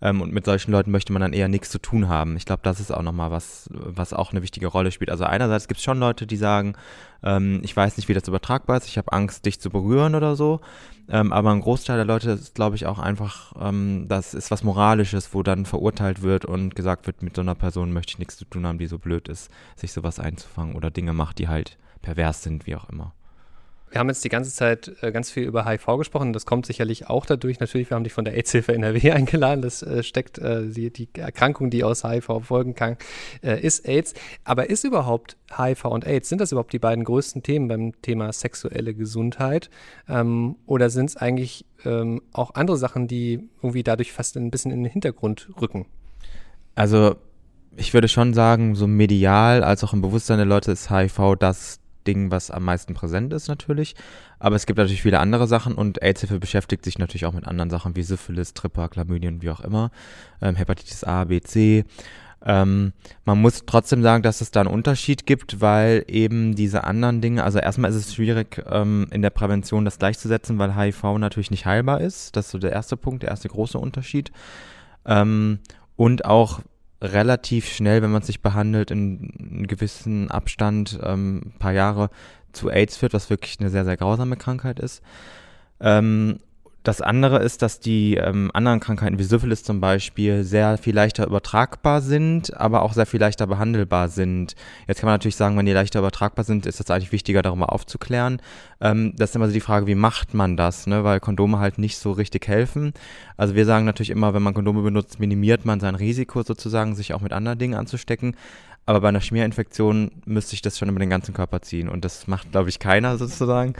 ähm, 0.01 0.21
und 0.21 0.33
mit 0.33 0.45
solchen 0.45 0.71
Leuten 0.71 0.92
möchte 0.92 1.13
man 1.13 1.21
dann 1.21 1.33
eher 1.33 1.47
nichts 1.47 1.69
zu 1.69 1.80
tun 1.80 2.07
haben. 2.07 2.38
Ich 2.38 2.45
glaube, 2.45 2.62
das 2.63 2.80
ist 2.80 2.92
auch 2.92 3.01
nochmal 3.01 3.31
was, 3.31 3.69
was 3.71 4.13
auch 4.13 4.31
eine 4.31 4.42
wichtige 4.42 4.68
Rolle 4.68 4.92
spielt. 4.92 5.09
Also 5.09 5.24
einerseits 5.25 5.68
gibt 5.68 5.80
es 5.80 5.83
schon 5.83 6.00
Leute, 6.00 6.27
die 6.27 6.38
sagen, 6.38 6.75
ähm, 7.24 7.62
ich 7.63 7.75
weiß 7.75 7.97
nicht, 7.97 8.07
wie 8.07 8.13
das 8.13 8.27
übertragbar 8.27 8.77
ist, 8.77 8.88
ich 8.88 8.97
habe 8.97 9.12
Angst, 9.12 9.45
dich 9.45 9.59
zu 9.59 9.69
berühren 9.69 10.15
oder 10.15 10.36
so. 10.36 10.62
Ähm, 11.07 11.31
aber 11.31 11.51
ein 11.51 11.62
Großteil 11.62 11.97
der 11.97 12.06
Leute 12.06 12.31
ist, 12.31 12.56
glaube 12.56 12.75
ich, 12.75 12.86
auch 12.86 13.00
einfach, 13.00 13.53
ähm, 13.59 14.06
das 14.07 14.33
ist 14.33 14.51
was 14.51 14.63
Moralisches, 14.63 15.33
wo 15.33 15.44
dann 15.44 15.65
verurteilt 15.65 16.21
wird 16.21 16.45
und 16.45 16.75
gesagt 16.75 17.06
wird, 17.07 17.21
mit 17.21 17.36
so 17.36 17.42
einer 17.42 17.56
Person 17.56 17.94
möchte 17.94 18.12
ich 18.12 18.19
nichts 18.19 18.38
zu 18.38 18.45
tun 18.45 18.65
haben, 18.65 18.80
die 18.80 18.88
so 18.88 18.97
blöd 18.97 19.27
ist, 19.27 19.51
sich 19.75 19.92
sowas 19.92 20.19
einzufangen 20.19 20.75
oder 20.75 20.89
Dinge 20.89 21.13
macht, 21.13 21.38
die 21.39 21.47
halt 21.47 21.77
pervers 22.01 22.44
sind, 22.44 22.65
wie 22.65 22.75
auch 22.75 22.89
immer. 22.89 23.13
Wir 23.91 23.99
haben 23.99 24.09
jetzt 24.09 24.25
die 24.25 24.29
ganze 24.29 24.51
Zeit 24.51 24.91
äh, 25.01 25.11
ganz 25.11 25.29
viel 25.31 25.43
über 25.43 25.65
HIV 25.65 25.97
gesprochen. 25.97 26.33
Das 26.33 26.45
kommt 26.45 26.65
sicherlich 26.65 27.07
auch 27.07 27.25
dadurch. 27.25 27.59
Natürlich, 27.59 27.89
wir 27.89 27.95
haben 27.95 28.03
dich 28.03 28.13
von 28.13 28.25
der 28.25 28.35
AIDS-Hilfe 28.35 28.73
NRW 28.73 29.11
eingeladen. 29.13 29.61
Das 29.61 29.83
äh, 29.83 30.03
steckt, 30.03 30.37
äh, 30.37 30.67
die, 30.67 31.07
Erkrankung, 31.13 31.69
die 31.69 31.83
aus 31.83 32.03
HIV 32.03 32.41
folgen 32.43 32.75
kann, 32.75 32.97
ist 33.41 33.87
AIDS. 33.87 34.13
Aber 34.43 34.69
ist 34.69 34.83
überhaupt 34.83 35.37
HIV 35.57 35.85
und 35.85 36.05
AIDS, 36.05 36.29
sind 36.29 36.41
das 36.41 36.51
überhaupt 36.51 36.73
die 36.73 36.79
beiden 36.79 37.03
größten 37.03 37.43
Themen 37.43 37.67
beim 37.67 38.01
Thema 38.01 38.31
sexuelle 38.33 38.93
Gesundheit? 38.93 39.69
Ähm, 40.09 40.55
oder 40.65 40.89
sind 40.89 41.09
es 41.09 41.17
eigentlich 41.17 41.65
ähm, 41.85 42.21
auch 42.33 42.55
andere 42.55 42.77
Sachen, 42.77 43.07
die 43.07 43.49
irgendwie 43.61 43.83
dadurch 43.83 44.11
fast 44.11 44.35
ein 44.37 44.51
bisschen 44.51 44.71
in 44.71 44.83
den 44.83 44.91
Hintergrund 44.91 45.49
rücken? 45.61 45.85
Also, 46.73 47.15
ich 47.77 47.93
würde 47.93 48.07
schon 48.07 48.33
sagen, 48.33 48.75
so 48.75 48.87
medial 48.87 49.63
als 49.63 49.83
auch 49.83 49.93
im 49.93 50.01
Bewusstsein 50.01 50.37
der 50.37 50.45
Leute 50.45 50.71
ist 50.71 50.89
HIV 50.89 51.35
das 51.39 51.79
Ding, 52.07 52.31
was 52.31 52.52
am 52.52 52.63
meisten 52.63 52.94
präsent 52.94 53.33
ist 53.33 53.47
natürlich. 53.47 53.95
Aber 54.40 54.56
es 54.56 54.66
gibt 54.66 54.78
natürlich 54.78 55.02
viele 55.02 55.19
andere 55.19 55.47
Sachen 55.47 55.76
und 55.76 56.02
AIDS-Hilfe 56.02 56.40
beschäftigt 56.40 56.85
sich 56.85 56.97
natürlich 56.97 57.26
auch 57.26 57.33
mit 57.33 57.47
anderen 57.47 57.69
Sachen 57.69 57.95
wie 57.95 58.04
Syphilis, 58.04 58.54
Tripper, 58.54 58.90
Chlamydien, 58.90 59.42
wie 59.42 59.50
auch 59.50 59.62
immer, 59.62 59.92
ähm, 60.42 60.56
Hepatitis 60.56 61.04
A, 61.04 61.26
B, 61.26 61.42
C. 61.42 61.85
Ähm, 62.45 62.94
man 63.26 63.42
muss 63.42 63.64
trotzdem 63.66 64.04
sagen, 64.04 64.21
dass 64.21 64.40
es 64.40 64.52
da 64.52 64.62
einen 64.62 64.69
Unterschied 64.69 65.26
gibt, 65.26 65.62
weil 65.62 66.06
eben 66.07 66.56
diese 66.56 66.83
anderen 66.83 67.19
Dinge, 67.19 67.44
also 67.44 67.57
erstmal 67.57 67.90
ist 67.90 67.97
es 67.97 68.14
schwierig 68.14 68.64
ähm, 68.69 69.07
in 69.12 69.24
der 69.24 69.31
Prävention 69.31 69.83
das 69.83 69.97
gleichzusetzen, 69.97 70.59
weil 70.59 70.76
HIV 70.76 71.18
natürlich 71.18 71.50
nicht 71.50 71.66
heilbar 71.66 72.02
ist. 72.02 72.35
Das 72.35 72.45
ist 72.45 72.52
so 72.52 72.59
der 72.59 72.71
erste 72.71 72.97
Punkt, 72.97 73.24
der 73.24 73.31
erste 73.31 73.50
große 73.50 73.80
Unterschied. 73.80 74.31
Ähm, 75.06 75.59
und 75.95 76.26
auch 76.26 76.62
relativ 77.02 77.68
schnell, 77.68 78.02
wenn 78.02 78.11
man 78.11 78.21
sich 78.21 78.42
behandelt, 78.42 78.92
in 78.92 79.33
einem 79.40 79.68
gewissen 79.68 80.31
Abstand, 80.31 80.99
ähm, 81.04 81.42
ein 81.45 81.59
paar 81.59 81.73
Jahre 81.73 82.09
zu 82.52 82.69
AIDS 82.69 82.97
führt, 82.97 83.14
was 83.14 83.30
wirklich 83.30 83.59
eine 83.59 83.69
sehr, 83.69 83.85
sehr 83.85 83.97
grausame 83.97 84.37
Krankheit 84.37 84.80
ist. 84.80 85.02
Ähm, 85.80 86.40
das 86.87 87.01
andere 87.01 87.39
ist, 87.39 87.63
dass 87.63 87.80
die 87.80 88.15
ähm, 88.15 88.51
anderen 88.54 88.80
Krankheiten 88.80 89.18
wie 89.18 89.23
Syphilis 89.23 89.63
zum 89.63 89.81
Beispiel 89.81 90.44
sehr 90.44 90.77
viel 90.77 90.94
leichter 90.94 91.25
übertragbar 91.25 91.99
sind, 91.99 92.56
aber 92.56 92.83
auch 92.83 92.94
sehr 92.94 93.07
viel 93.07 93.19
leichter 93.19 93.47
behandelbar 93.47 94.07
sind. 94.07 94.56
Jetzt 94.87 94.99
kann 94.99 95.07
man 95.07 95.15
natürlich 95.15 95.35
sagen, 95.35 95.57
wenn 95.57 95.65
die 95.65 95.71
leichter 95.71 95.99
übertragbar 95.99 96.45
sind, 96.45 96.68
ist 96.68 96.80
es 96.80 96.92
eigentlich 96.92 97.11
wichtiger, 97.11 97.42
darüber 97.42 97.73
aufzuklären. 97.73 98.39
Ähm, 98.81 99.13
das 99.18 99.31
ist 99.31 99.35
immer 99.35 99.47
so 99.47 99.54
die 99.54 99.61
Frage, 99.61 99.87
wie 99.87 99.95
macht 99.95 100.35
man 100.35 100.57
das, 100.57 100.85
ne? 100.85 101.04
weil 101.04 101.19
Kondome 101.19 101.57
halt 101.57 101.80
nicht 101.80 101.97
so 101.97 102.11
richtig 102.11 102.47
helfen. 102.47 102.94
Also 103.35 103.56
wir 103.56 103.65
sagen 103.65 103.85
natürlich 103.85 104.11
immer, 104.11 104.35
wenn 104.35 104.44
man 104.44 104.54
Kondome 104.54 104.83
benutzt, 104.83 105.19
minimiert 105.19 105.65
man 105.65 105.80
sein 105.80 105.95
Risiko 105.95 106.44
sozusagen, 106.44 106.95
sich 106.95 107.15
auch 107.15 107.21
mit 107.21 107.33
anderen 107.33 107.57
Dingen 107.57 107.73
anzustecken. 107.73 108.35
Aber 108.85 109.01
bei 109.01 109.09
einer 109.09 109.21
Schmierinfektion 109.21 110.11
müsste 110.25 110.54
ich 110.54 110.61
das 110.61 110.77
schon 110.77 110.89
über 110.89 110.99
den 110.99 111.09
ganzen 111.09 111.33
Körper 111.33 111.61
ziehen. 111.61 111.89
Und 111.89 112.06
das 112.06 112.27
macht, 112.27 112.51
glaube 112.51 112.69
ich, 112.69 112.77
keiner 112.77 113.18
sozusagen. 113.18 113.73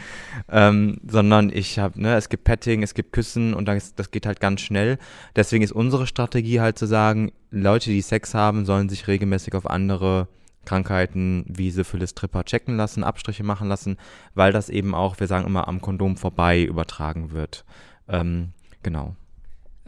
Ähm, 0.50 1.00
sondern 1.08 1.52
ich 1.54 1.78
habe, 1.78 2.02
ne, 2.02 2.16
es 2.16 2.30
gibt 2.30 2.44
Petting, 2.44 2.82
es 2.82 2.96
gibt 2.96 3.14
Küssen 3.14 3.54
und 3.54 3.68
das, 3.68 3.94
das 3.94 4.10
geht 4.10 4.26
halt 4.26 4.40
ganz 4.40 4.62
schnell. 4.62 4.98
Deswegen 5.36 5.64
ist 5.64 5.72
unsere 5.72 6.08
Strategie 6.08 6.60
halt 6.60 6.80
zu 6.80 6.88
sagen, 6.88 7.32
Leute, 7.52 7.92
die 7.92 8.02
Sex 8.02 8.34
haben, 8.34 8.66
sollen 8.66 8.90
sich 8.90 9.08
regelmäßig 9.08 9.54
auf 9.54 9.70
andere 9.70 10.28
Krankheiten 10.66 11.46
wie 11.48 11.70
Syphilis, 11.70 12.16
Tripper 12.16 12.44
checken 12.44 12.76
lassen, 12.76 13.04
Abstriche 13.04 13.44
machen 13.44 13.70
lassen, 13.70 13.98
weil 14.34 14.52
das 14.52 14.70
eben 14.70 14.96
auch, 14.96 15.20
wir 15.20 15.28
sagen 15.28 15.46
immer, 15.46 15.68
am 15.68 15.82
Kondom 15.82 16.18
vorbei 16.18 16.64
übertragen 16.64 17.32
wird. 17.32 17.64
Ähm, 18.08 18.50
genau. 18.82 19.16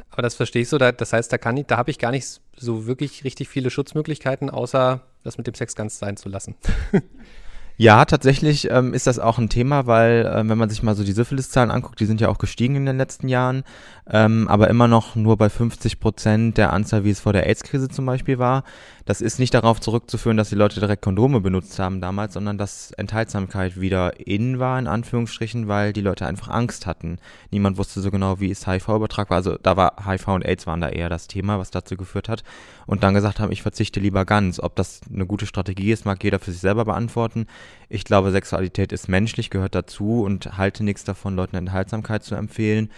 Aber 0.10 0.22
das 0.22 0.36
verstehe 0.36 0.62
ich 0.64 0.70
so. 0.70 0.78
Da, 0.78 0.92
das 0.92 1.14
heißt, 1.14 1.32
da 1.32 1.38
kann 1.38 1.58
ich, 1.58 1.66
da 1.68 1.78
habe 1.78 1.92
ich 1.92 2.00
gar 2.00 2.12
nicht 2.12 2.42
so 2.56 2.88
wirklich 2.88 3.24
richtig 3.24 3.50
viele 3.50 3.70
Schutzmöglichkeiten, 3.70 4.50
außer 4.50 5.02
das 5.24 5.38
mit 5.38 5.48
dem 5.48 5.54
Sex 5.54 5.76
ganz 5.76 6.00
sein 6.00 6.18
zu 6.18 6.30
lassen. 6.30 6.56
Ja, 7.80 8.06
tatsächlich 8.06 8.72
ähm, 8.72 8.96
ist 8.96 9.06
das 9.06 9.20
auch 9.20 9.38
ein 9.38 9.50
Thema, 9.50 9.86
weil 9.86 10.26
äh, 10.26 10.50
wenn 10.50 10.58
man 10.58 10.68
sich 10.68 10.82
mal 10.82 10.96
so 10.96 11.04
die 11.04 11.12
Syphilis-Zahlen 11.12 11.70
anguckt, 11.70 12.00
die 12.00 12.08
sind 12.08 12.20
ja 12.20 12.28
auch 12.28 12.40
gestiegen 12.40 12.76
in 12.76 12.88
den 12.88 12.98
letzten 12.98 13.28
Jahren, 13.28 13.64
ähm, 14.10 14.48
aber 14.48 14.68
immer 14.72 14.88
noch 14.88 15.16
nur 15.16 15.38
bei 15.38 15.48
50 15.48 16.00
Prozent 16.00 16.58
der 16.58 16.74
Anzahl, 16.74 17.04
wie 17.04 17.12
es 17.12 17.20
vor 17.20 17.34
der 17.34 17.46
AIDS-Krise 17.46 17.88
zum 17.88 18.08
Beispiel 18.08 18.40
war. 18.40 18.64
Das 19.06 19.22
ist 19.22 19.38
nicht 19.38 19.54
darauf 19.54 19.80
zurückzuführen, 19.80 20.38
dass 20.38 20.50
die 20.50 20.56
Leute 20.56 20.80
direkt 20.80 21.04
Kondome 21.04 21.40
benutzt 21.40 21.78
haben 21.78 22.02
damals, 22.02 22.34
sondern 22.34 22.58
dass 22.58 22.92
Enthaltsamkeit 22.94 23.80
wieder 23.80 24.20
in 24.26 24.58
war, 24.58 24.80
in 24.80 24.88
Anführungsstrichen, 24.88 25.68
weil 25.68 25.94
die 25.94 26.02
Leute 26.02 26.26
einfach 26.26 26.48
Angst 26.50 26.88
hatten. 26.88 27.20
Niemand 27.52 27.78
wusste 27.78 28.02
so 28.02 28.10
genau, 28.10 28.40
wie 28.40 28.50
ist 28.50 28.68
HIV 28.68 28.90
übertragbar. 28.90 29.38
Also 29.38 29.56
da 29.62 29.78
war 29.78 30.06
HIV 30.06 30.28
und 30.30 30.46
AIDS 30.46 30.66
waren 30.66 30.82
da 30.82 30.90
eher 30.90 31.10
das 31.10 31.28
Thema, 31.28 31.60
was 31.60 31.70
dazu 31.70 31.96
geführt 31.96 32.28
hat. 32.28 32.44
Und 32.88 33.04
dann 33.04 33.14
gesagt 33.14 33.40
haben, 33.40 33.52
ich 33.52 33.62
verzichte 33.62 34.00
lieber 34.00 34.26
ganz. 34.26 34.60
Ob 34.60 34.76
das 34.76 35.02
eine 35.14 35.28
gute 35.28 35.46
Strategie 35.46 35.92
ist, 35.92 36.06
mag 36.06 36.24
jeder 36.24 36.40
für 36.40 36.52
sich 36.52 36.62
selber 36.62 36.84
beantworten. 36.84 37.46
Ich 37.90 38.04
glaube, 38.04 38.32
Sexualität 38.32 38.92
ist 38.92 39.08
menschlich, 39.08 39.50
gehört 39.50 39.76
dazu 39.76 40.24
und 40.24 40.58
halte 40.58 40.84
nichts 40.84 41.04
davon, 41.04 41.36
Leuten 41.36 41.56
Enthaltsamkeit 41.56 42.24
zu 42.24 42.36
empfehlen. 42.36 42.90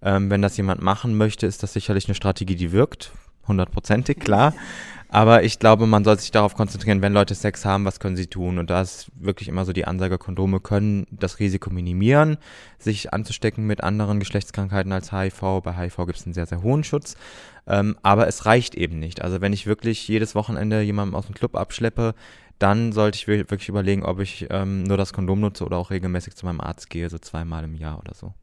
Ähm, 0.00 0.30
wenn 0.30 0.42
das 0.42 0.56
jemand 0.56 0.82
machen 0.82 1.16
möchte, 1.16 1.46
ist 1.46 1.62
das 1.62 1.72
sicherlich 1.72 2.06
eine 2.06 2.14
Strategie, 2.14 2.56
die 2.56 2.72
wirkt. 2.72 3.12
Hundertprozentig, 3.46 4.18
klar. 4.18 4.54
Aber 5.10 5.42
ich 5.42 5.58
glaube, 5.58 5.86
man 5.86 6.04
sollte 6.04 6.20
sich 6.20 6.30
darauf 6.30 6.54
konzentrieren, 6.54 7.00
wenn 7.00 7.14
Leute 7.14 7.34
Sex 7.34 7.64
haben, 7.64 7.86
was 7.86 7.98
können 7.98 8.16
sie 8.16 8.26
tun? 8.26 8.58
Und 8.58 8.68
da 8.68 8.82
ist 8.82 9.10
wirklich 9.14 9.48
immer 9.48 9.64
so 9.64 9.72
die 9.72 9.86
Ansage, 9.86 10.18
Kondome 10.18 10.60
können 10.60 11.06
das 11.10 11.38
Risiko 11.38 11.70
minimieren, 11.70 12.36
sich 12.78 13.12
anzustecken 13.14 13.66
mit 13.66 13.82
anderen 13.82 14.20
Geschlechtskrankheiten 14.20 14.92
als 14.92 15.10
HIV. 15.10 15.62
Bei 15.64 15.72
HIV 15.72 15.96
gibt 16.06 16.18
es 16.18 16.26
einen 16.26 16.34
sehr, 16.34 16.44
sehr 16.44 16.62
hohen 16.62 16.84
Schutz. 16.84 17.16
Ähm, 17.66 17.96
aber 18.02 18.26
es 18.28 18.44
reicht 18.44 18.74
eben 18.74 18.98
nicht. 18.98 19.22
Also 19.22 19.40
wenn 19.40 19.54
ich 19.54 19.66
wirklich 19.66 20.06
jedes 20.08 20.34
Wochenende 20.34 20.82
jemanden 20.82 21.14
aus 21.14 21.24
dem 21.24 21.34
Club 21.34 21.56
abschleppe, 21.56 22.14
dann 22.58 22.92
sollte 22.92 23.16
ich 23.16 23.28
wirklich 23.28 23.68
überlegen, 23.68 24.04
ob 24.04 24.20
ich 24.20 24.46
ähm, 24.50 24.82
nur 24.82 24.96
das 24.96 25.12
Kondom 25.12 25.40
nutze 25.40 25.64
oder 25.64 25.76
auch 25.76 25.90
regelmäßig 25.90 26.34
zu 26.34 26.46
meinem 26.46 26.60
Arzt 26.60 26.90
gehe, 26.90 27.08
so 27.08 27.18
zweimal 27.18 27.64
im 27.64 27.74
Jahr 27.74 27.98
oder 27.98 28.14
so. 28.14 28.34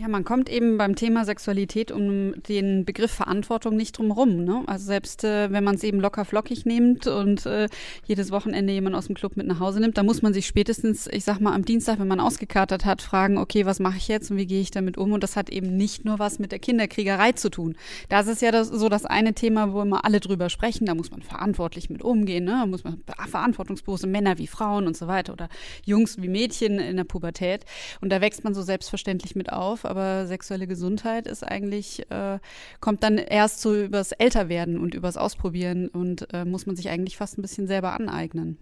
Ja, 0.00 0.08
man 0.08 0.24
kommt 0.24 0.48
eben 0.48 0.78
beim 0.78 0.96
Thema 0.96 1.26
Sexualität 1.26 1.92
um 1.92 2.32
den 2.48 2.86
Begriff 2.86 3.10
Verantwortung 3.10 3.76
nicht 3.76 3.98
drum 3.98 4.10
rum. 4.10 4.44
Ne? 4.44 4.62
Also 4.66 4.86
selbst 4.86 5.24
äh, 5.24 5.52
wenn 5.52 5.62
man 5.62 5.74
es 5.74 5.82
eben 5.82 6.00
locker 6.00 6.24
flockig 6.24 6.64
nimmt 6.64 7.06
und 7.06 7.44
äh, 7.44 7.68
jedes 8.06 8.30
Wochenende 8.30 8.72
jemand 8.72 8.96
aus 8.96 9.08
dem 9.08 9.14
Club 9.14 9.36
mit 9.36 9.46
nach 9.46 9.60
Hause 9.60 9.78
nimmt, 9.78 9.98
da 9.98 10.02
muss 10.02 10.22
man 10.22 10.32
sich 10.32 10.46
spätestens, 10.46 11.06
ich 11.06 11.24
sag 11.24 11.40
mal, 11.40 11.52
am 11.52 11.66
Dienstag, 11.66 11.98
wenn 11.98 12.08
man 12.08 12.18
ausgekatert 12.18 12.86
hat, 12.86 13.02
fragen, 13.02 13.36
okay, 13.36 13.66
was 13.66 13.78
mache 13.78 13.98
ich 13.98 14.08
jetzt 14.08 14.30
und 14.30 14.38
wie 14.38 14.46
gehe 14.46 14.62
ich 14.62 14.70
damit 14.70 14.96
um? 14.96 15.12
Und 15.12 15.22
das 15.22 15.36
hat 15.36 15.50
eben 15.50 15.76
nicht 15.76 16.06
nur 16.06 16.18
was 16.18 16.38
mit 16.38 16.50
der 16.50 16.60
Kinderkriegerei 16.60 17.32
zu 17.32 17.50
tun. 17.50 17.76
Das 18.08 18.26
ist 18.26 18.40
ja 18.40 18.52
das, 18.52 18.68
so 18.68 18.88
das 18.88 19.04
eine 19.04 19.34
Thema, 19.34 19.74
wo 19.74 19.82
immer 19.82 20.06
alle 20.06 20.20
drüber 20.20 20.48
sprechen. 20.48 20.86
Da 20.86 20.94
muss 20.94 21.10
man 21.10 21.20
verantwortlich 21.20 21.90
mit 21.90 22.00
umgehen. 22.00 22.44
Ne? 22.44 22.52
Da 22.52 22.64
muss 22.64 22.84
man 22.84 23.02
verantwortungsbewusste 23.28 24.06
Männer 24.06 24.38
wie 24.38 24.46
Frauen 24.46 24.86
und 24.86 24.96
so 24.96 25.08
weiter 25.08 25.34
oder 25.34 25.50
Jungs 25.84 26.22
wie 26.22 26.28
Mädchen 26.28 26.78
in 26.78 26.96
der 26.96 27.04
Pubertät. 27.04 27.66
Und 28.00 28.08
da 28.10 28.22
wächst 28.22 28.44
man 28.44 28.54
so 28.54 28.62
selbstverständlich 28.62 29.36
mit 29.36 29.52
auf 29.52 29.84
aber 29.90 30.26
sexuelle 30.26 30.66
Gesundheit 30.66 31.26
ist 31.26 31.42
eigentlich, 31.42 32.10
äh, 32.10 32.38
kommt 32.80 33.02
dann 33.02 33.18
erst 33.18 33.60
so 33.60 33.74
übers 33.74 34.12
Älterwerden 34.12 34.78
und 34.78 34.94
übers 34.94 35.16
Ausprobieren 35.16 35.88
und 35.88 36.32
äh, 36.32 36.44
muss 36.44 36.66
man 36.66 36.76
sich 36.76 36.88
eigentlich 36.88 37.16
fast 37.16 37.36
ein 37.36 37.42
bisschen 37.42 37.66
selber 37.66 37.92
aneignen. 37.92 38.56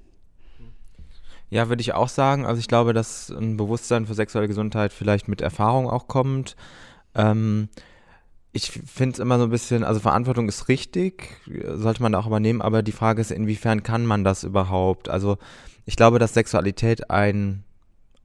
Ja, 1.50 1.68
würde 1.68 1.80
ich 1.80 1.94
auch 1.94 2.08
sagen. 2.08 2.44
Also 2.44 2.58
ich 2.60 2.68
glaube, 2.68 2.92
dass 2.92 3.30
ein 3.30 3.56
Bewusstsein 3.56 4.06
für 4.06 4.14
sexuelle 4.14 4.48
Gesundheit 4.48 4.92
vielleicht 4.92 5.28
mit 5.28 5.40
Erfahrung 5.40 5.88
auch 5.88 6.08
kommt. 6.08 6.56
Ähm, 7.14 7.68
ich 8.52 8.70
finde 8.70 9.14
es 9.14 9.18
immer 9.18 9.38
so 9.38 9.44
ein 9.44 9.50
bisschen, 9.50 9.84
also 9.84 10.00
Verantwortung 10.00 10.48
ist 10.48 10.68
richtig, 10.68 11.36
sollte 11.74 12.02
man 12.02 12.12
da 12.12 12.18
auch 12.18 12.26
übernehmen, 12.26 12.62
aber 12.62 12.82
die 12.82 12.92
Frage 12.92 13.20
ist, 13.20 13.30
inwiefern 13.30 13.82
kann 13.82 14.04
man 14.04 14.24
das 14.24 14.42
überhaupt? 14.42 15.08
Also 15.08 15.38
ich 15.84 15.96
glaube, 15.96 16.18
dass 16.18 16.34
Sexualität 16.34 17.10
ein 17.10 17.64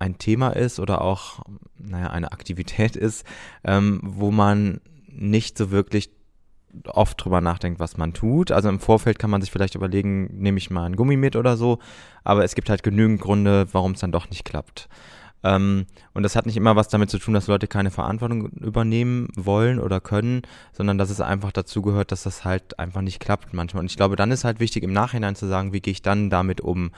ein 0.03 0.17
Thema 0.17 0.49
ist 0.49 0.79
oder 0.79 1.01
auch, 1.01 1.39
naja, 1.79 2.09
eine 2.09 2.31
Aktivität 2.31 2.95
ist, 2.95 3.25
ähm, 3.63 3.99
wo 4.03 4.31
man 4.31 4.81
nicht 5.07 5.57
so 5.57 5.71
wirklich 5.71 6.09
oft 6.87 7.23
drüber 7.23 7.39
nachdenkt, 7.39 7.79
was 7.79 7.97
man 7.97 8.13
tut. 8.13 8.51
Also 8.51 8.67
im 8.67 8.79
Vorfeld 8.79 9.19
kann 9.19 9.29
man 9.29 9.41
sich 9.41 9.51
vielleicht 9.51 9.75
überlegen, 9.75 10.25
nehme 10.33 10.57
ich 10.57 10.69
mal 10.71 10.85
ein 10.85 10.95
Gummi 10.95 11.15
mit 11.15 11.35
oder 11.35 11.55
so, 11.55 11.79
aber 12.23 12.43
es 12.43 12.55
gibt 12.55 12.69
halt 12.69 12.83
genügend 12.83 13.21
Gründe, 13.21 13.67
warum 13.71 13.93
es 13.93 13.99
dann 13.99 14.11
doch 14.11 14.29
nicht 14.29 14.43
klappt. 14.43 14.89
Ähm, 15.43 15.85
und 16.13 16.23
das 16.23 16.35
hat 16.35 16.45
nicht 16.45 16.57
immer 16.57 16.75
was 16.75 16.87
damit 16.87 17.09
zu 17.09 17.19
tun, 17.19 17.33
dass 17.33 17.47
Leute 17.47 17.67
keine 17.67 17.91
Verantwortung 17.91 18.49
übernehmen 18.49 19.27
wollen 19.35 19.79
oder 19.79 19.99
können, 20.01 20.41
sondern 20.71 20.97
dass 20.97 21.09
es 21.09 21.21
einfach 21.21 21.51
dazu 21.51 21.81
gehört, 21.81 22.11
dass 22.11 22.23
das 22.23 22.43
halt 22.43 22.79
einfach 22.79 23.01
nicht 23.01 23.19
klappt 23.19 23.53
manchmal. 23.53 23.81
Und 23.81 23.91
ich 23.91 23.97
glaube, 23.97 24.15
dann 24.15 24.31
ist 24.31 24.43
halt 24.43 24.59
wichtig 24.59 24.83
im 24.83 24.93
Nachhinein 24.93 25.35
zu 25.35 25.47
sagen, 25.47 25.73
wie 25.73 25.81
gehe 25.81 25.91
ich 25.91 26.01
dann 26.01 26.29
damit 26.29 26.61
um. 26.61 26.91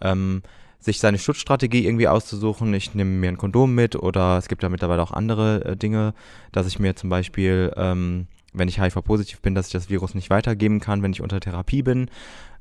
Ähm, 0.00 0.42
sich 0.80 0.98
seine 0.98 1.18
Schutzstrategie 1.18 1.84
irgendwie 1.86 2.08
auszusuchen. 2.08 2.72
Ich 2.74 2.94
nehme 2.94 3.10
mir 3.10 3.28
ein 3.28 3.36
Kondom 3.36 3.74
mit 3.74 3.96
oder 3.96 4.38
es 4.38 4.48
gibt 4.48 4.62
ja 4.62 4.68
mittlerweile 4.68 5.02
auch 5.02 5.12
andere 5.12 5.64
äh, 5.64 5.76
Dinge, 5.76 6.14
dass 6.52 6.66
ich 6.66 6.78
mir 6.78 6.96
zum 6.96 7.10
Beispiel, 7.10 7.72
ähm, 7.76 8.26
wenn 8.52 8.68
ich 8.68 8.80
HIV-positiv 8.80 9.40
bin, 9.42 9.54
dass 9.54 9.66
ich 9.66 9.72
das 9.72 9.90
Virus 9.90 10.14
nicht 10.14 10.30
weitergeben 10.30 10.80
kann, 10.80 11.02
wenn 11.02 11.12
ich 11.12 11.20
unter 11.20 11.38
Therapie 11.38 11.82
bin. 11.82 12.10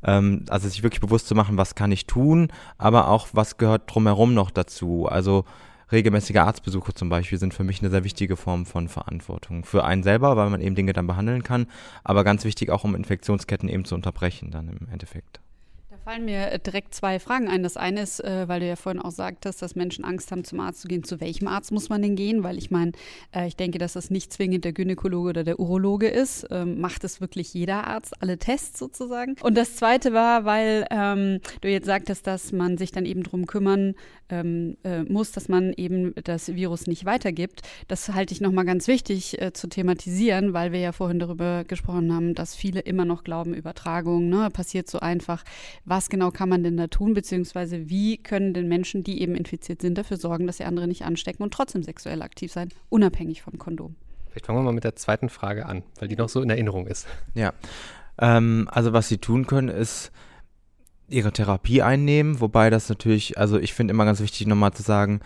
Ähm, 0.04 0.46
also 0.50 0.68
sich 0.68 0.84
wirklich 0.84 1.02
bewusst 1.02 1.28
zu 1.28 1.36
machen, 1.36 1.58
was 1.58 1.76
kann 1.76 1.92
ich 1.92 2.06
tun, 2.08 2.50
aber 2.78 3.08
auch, 3.08 3.30
was 3.32 3.58
gehört 3.58 3.84
drumherum 3.88 4.34
noch 4.34 4.52
dazu. 4.52 5.08
Also 5.08 5.46
regelmäßige 5.92 6.38
Arztbesuche 6.38 6.94
zum 6.94 7.10
Beispiel 7.10 7.40
sind 7.40 7.54
für 7.54 7.64
mich 7.64 7.82
eine 7.82 7.90
sehr 7.90 8.04
wichtige 8.04 8.36
Form 8.36 8.66
von 8.66 8.90
Verantwortung. 8.90 9.64
Für 9.64 9.86
einen 9.86 10.04
selber, 10.04 10.36
weil 10.36 10.50
man 10.50 10.62
eben 10.62 10.76
Dinge 10.76 10.94
dann 10.94 11.08
behandeln 11.08 11.42
kann, 11.42 11.68
aber 12.04 12.26
ganz 12.26 12.44
wichtig 12.44 12.70
auch, 12.70 12.84
um 12.84 12.96
Infektionsketten 12.96 13.70
eben 13.70 13.86
zu 13.86 13.96
unterbrechen 13.96 14.52
dann 14.52 14.68
im 14.68 14.88
Endeffekt 14.92 15.40
fallen 16.10 16.26
mir 16.26 16.52
äh, 16.52 16.60
direkt 16.60 16.96
zwei 16.96 17.20
Fragen 17.20 17.48
ein. 17.48 17.62
Das 17.62 17.78
eine 17.78 18.02
ist, 18.02 18.20
äh, 18.24 18.48
weil 18.48 18.62
du 18.62 18.68
ja 18.68 18.76
vorhin 18.76 19.00
auch 19.00 19.12
sagtest, 19.12 19.62
dass 19.62 19.76
Menschen 19.76 20.04
Angst 20.04 20.32
haben, 20.32 20.44
zum 20.44 20.60
Arzt 20.60 20.82
zu 20.82 20.88
gehen. 20.88 21.04
Zu 21.04 21.22
welchem 21.22 21.48
Arzt 21.48 21.72
muss 21.72 21.90
man 21.90 22.02
denn 22.02 22.16
gehen? 22.16 22.42
Weil 22.42 22.58
ich 22.58 22.72
meine, 22.72 22.94
äh, 23.32 23.46
ich 23.46 23.56
denke, 23.56 23.78
dass 23.78 23.94
das 23.94 24.10
nicht 24.10 24.34
zwingend 24.34 24.66
der 24.66 24.74
Gynäkologe 24.74 25.30
oder 25.30 25.44
der 25.44 25.60
Urologe 25.60 26.08
ist. 26.08 26.48
Ähm, 26.50 26.82
macht 26.82 27.04
es 27.04 27.22
wirklich 27.22 27.54
jeder 27.54 27.86
Arzt, 27.86 28.24
alle 28.24 28.40
Tests 28.40 28.80
sozusagen? 28.80 29.36
Und 29.44 29.56
das 29.56 29.76
zweite 29.76 30.12
war, 30.12 30.46
weil 30.46 30.88
ähm, 30.90 31.42
du 31.62 31.68
jetzt 31.68 31.86
sagtest, 31.86 32.26
dass 32.26 32.52
man 32.54 32.80
sich 32.80 32.92
dann 32.92 33.06
eben 33.06 33.22
drum 33.22 33.46
kümmern 33.46 33.94
ähm, 34.32 34.78
äh, 34.84 35.04
muss, 35.04 35.32
dass 35.32 35.48
man 35.48 35.74
eben 35.74 36.16
das 36.24 36.56
Virus 36.56 36.88
nicht 36.88 37.06
weitergibt. 37.06 37.62
Das 37.88 38.10
halte 38.10 38.34
ich 38.34 38.42
nochmal 38.42 38.66
ganz 38.66 38.88
wichtig 38.88 39.38
zu 39.54 39.68
thematisieren, 39.68 40.54
weil 40.54 40.72
wir 40.72 40.80
ja 40.80 40.92
vorhin 40.92 41.20
darüber 41.20 41.64
gesprochen 41.66 42.14
haben, 42.14 42.34
dass 42.34 42.56
viele 42.56 42.80
immer 42.80 43.06
noch 43.06 43.24
glauben, 43.24 43.54
Übertragung 43.54 44.30
ne, 44.30 44.50
passiert 44.52 44.90
so 44.90 45.00
einfach. 45.00 45.44
Was 45.86 45.99
genau 46.08 46.32
kann 46.32 46.48
man 46.48 46.64
denn 46.64 46.78
da 46.78 46.88
tun, 46.88 47.14
beziehungsweise 47.14 47.90
wie 47.90 48.18
können 48.18 48.54
denn 48.54 48.70
Menschen, 48.70 49.04
die 49.04 49.22
eben 49.22 49.36
infiziert 49.36 49.82
sind, 49.82 49.98
dafür 49.98 50.18
sorgen, 50.18 50.48
dass 50.48 50.58
sie 50.58 50.64
andere 50.64 50.88
nicht 50.88 51.04
anstecken 51.04 51.44
und 51.44 51.54
trotzdem 51.54 51.84
sexuell 51.84 52.22
aktiv 52.22 52.52
sein, 52.52 52.70
unabhängig 52.88 53.42
vom 53.42 53.58
Kondom? 53.58 53.96
Vielleicht 54.30 54.46
fangen 54.46 54.60
wir 54.60 54.64
mal 54.64 54.74
mit 54.74 54.84
der 54.84 54.96
zweiten 54.96 55.28
Frage 55.28 55.66
an, 55.66 55.84
weil 56.00 56.08
die 56.08 56.16
noch 56.16 56.30
so 56.30 56.42
in 56.42 56.50
Erinnerung 56.50 56.88
ist. 56.88 57.08
Ja, 57.34 57.54
ähm, 58.20 58.70
also 58.72 58.94
was 58.94 59.10
sie 59.10 59.18
tun 59.18 59.48
können, 59.48 59.70
ist 59.70 60.12
ihre 61.10 61.34
Therapie 61.34 61.82
einnehmen, 61.82 62.40
wobei 62.40 62.70
das 62.70 62.88
natürlich, 62.88 63.38
also 63.38 63.58
ich 63.58 63.74
finde 63.74 63.94
immer 63.94 64.06
ganz 64.06 64.20
wichtig 64.22 64.48
nochmal 64.48 64.74
zu 64.74 64.84
sagen, 64.84 65.22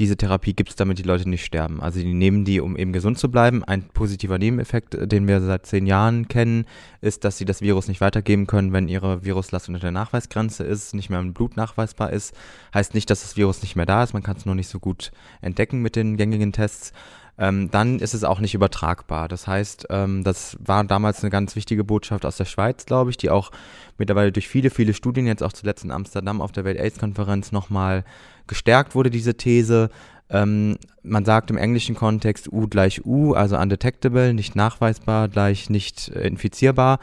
diese 0.00 0.16
Therapie 0.16 0.54
gibt 0.54 0.70
es, 0.70 0.76
damit 0.76 0.98
die 0.98 1.02
Leute 1.02 1.28
nicht 1.28 1.44
sterben. 1.44 1.80
Also 1.82 2.00
die 2.00 2.14
nehmen 2.14 2.46
die, 2.46 2.60
um 2.60 2.76
eben 2.76 2.92
gesund 2.92 3.18
zu 3.18 3.30
bleiben. 3.30 3.62
Ein 3.62 3.82
positiver 3.82 4.38
Nebeneffekt, 4.38 4.96
den 5.00 5.28
wir 5.28 5.42
seit 5.42 5.66
zehn 5.66 5.86
Jahren 5.86 6.26
kennen, 6.26 6.64
ist, 7.02 7.24
dass 7.24 7.36
sie 7.36 7.44
das 7.44 7.60
Virus 7.60 7.86
nicht 7.86 8.00
weitergeben 8.00 8.46
können, 8.46 8.72
wenn 8.72 8.88
ihre 8.88 9.24
Viruslast 9.24 9.68
unter 9.68 9.80
der 9.80 9.90
Nachweisgrenze 9.90 10.64
ist, 10.64 10.94
nicht 10.94 11.10
mehr 11.10 11.20
im 11.20 11.34
Blut 11.34 11.56
nachweisbar 11.56 12.12
ist. 12.12 12.34
Heißt 12.72 12.94
nicht, 12.94 13.10
dass 13.10 13.20
das 13.20 13.36
Virus 13.36 13.60
nicht 13.60 13.76
mehr 13.76 13.86
da 13.86 14.02
ist, 14.02 14.14
man 14.14 14.22
kann 14.22 14.38
es 14.38 14.46
nur 14.46 14.54
nicht 14.54 14.68
so 14.68 14.80
gut 14.80 15.12
entdecken 15.42 15.82
mit 15.82 15.96
den 15.96 16.16
gängigen 16.16 16.52
Tests 16.52 16.92
ähm, 17.40 17.70
dann 17.70 17.98
ist 18.00 18.12
es 18.12 18.22
auch 18.22 18.38
nicht 18.38 18.54
übertragbar. 18.54 19.26
Das 19.26 19.46
heißt, 19.46 19.86
ähm, 19.88 20.22
das 20.22 20.58
war 20.62 20.84
damals 20.84 21.22
eine 21.22 21.30
ganz 21.30 21.56
wichtige 21.56 21.84
Botschaft 21.84 22.26
aus 22.26 22.36
der 22.36 22.44
Schweiz, 22.44 22.84
glaube 22.84 23.10
ich, 23.10 23.16
die 23.16 23.30
auch 23.30 23.50
mittlerweile 23.96 24.30
durch 24.30 24.46
viele, 24.46 24.68
viele 24.68 24.92
Studien, 24.92 25.26
jetzt 25.26 25.42
auch 25.42 25.54
zuletzt 25.54 25.82
in 25.82 25.90
Amsterdam 25.90 26.42
auf 26.42 26.52
der 26.52 26.64
Welt-AIDS-Konferenz 26.64 27.50
nochmal 27.50 28.04
gestärkt 28.46 28.94
wurde, 28.94 29.08
diese 29.08 29.38
These. 29.38 29.88
Ähm, 30.28 30.76
man 31.02 31.24
sagt 31.24 31.50
im 31.50 31.56
englischen 31.56 31.94
Kontext 31.94 32.52
U 32.52 32.68
gleich 32.68 33.06
U, 33.06 33.32
also 33.32 33.56
undetectable, 33.56 34.34
nicht 34.34 34.54
nachweisbar, 34.54 35.28
gleich 35.28 35.70
nicht 35.70 36.10
äh, 36.10 36.26
infizierbar. 36.26 36.98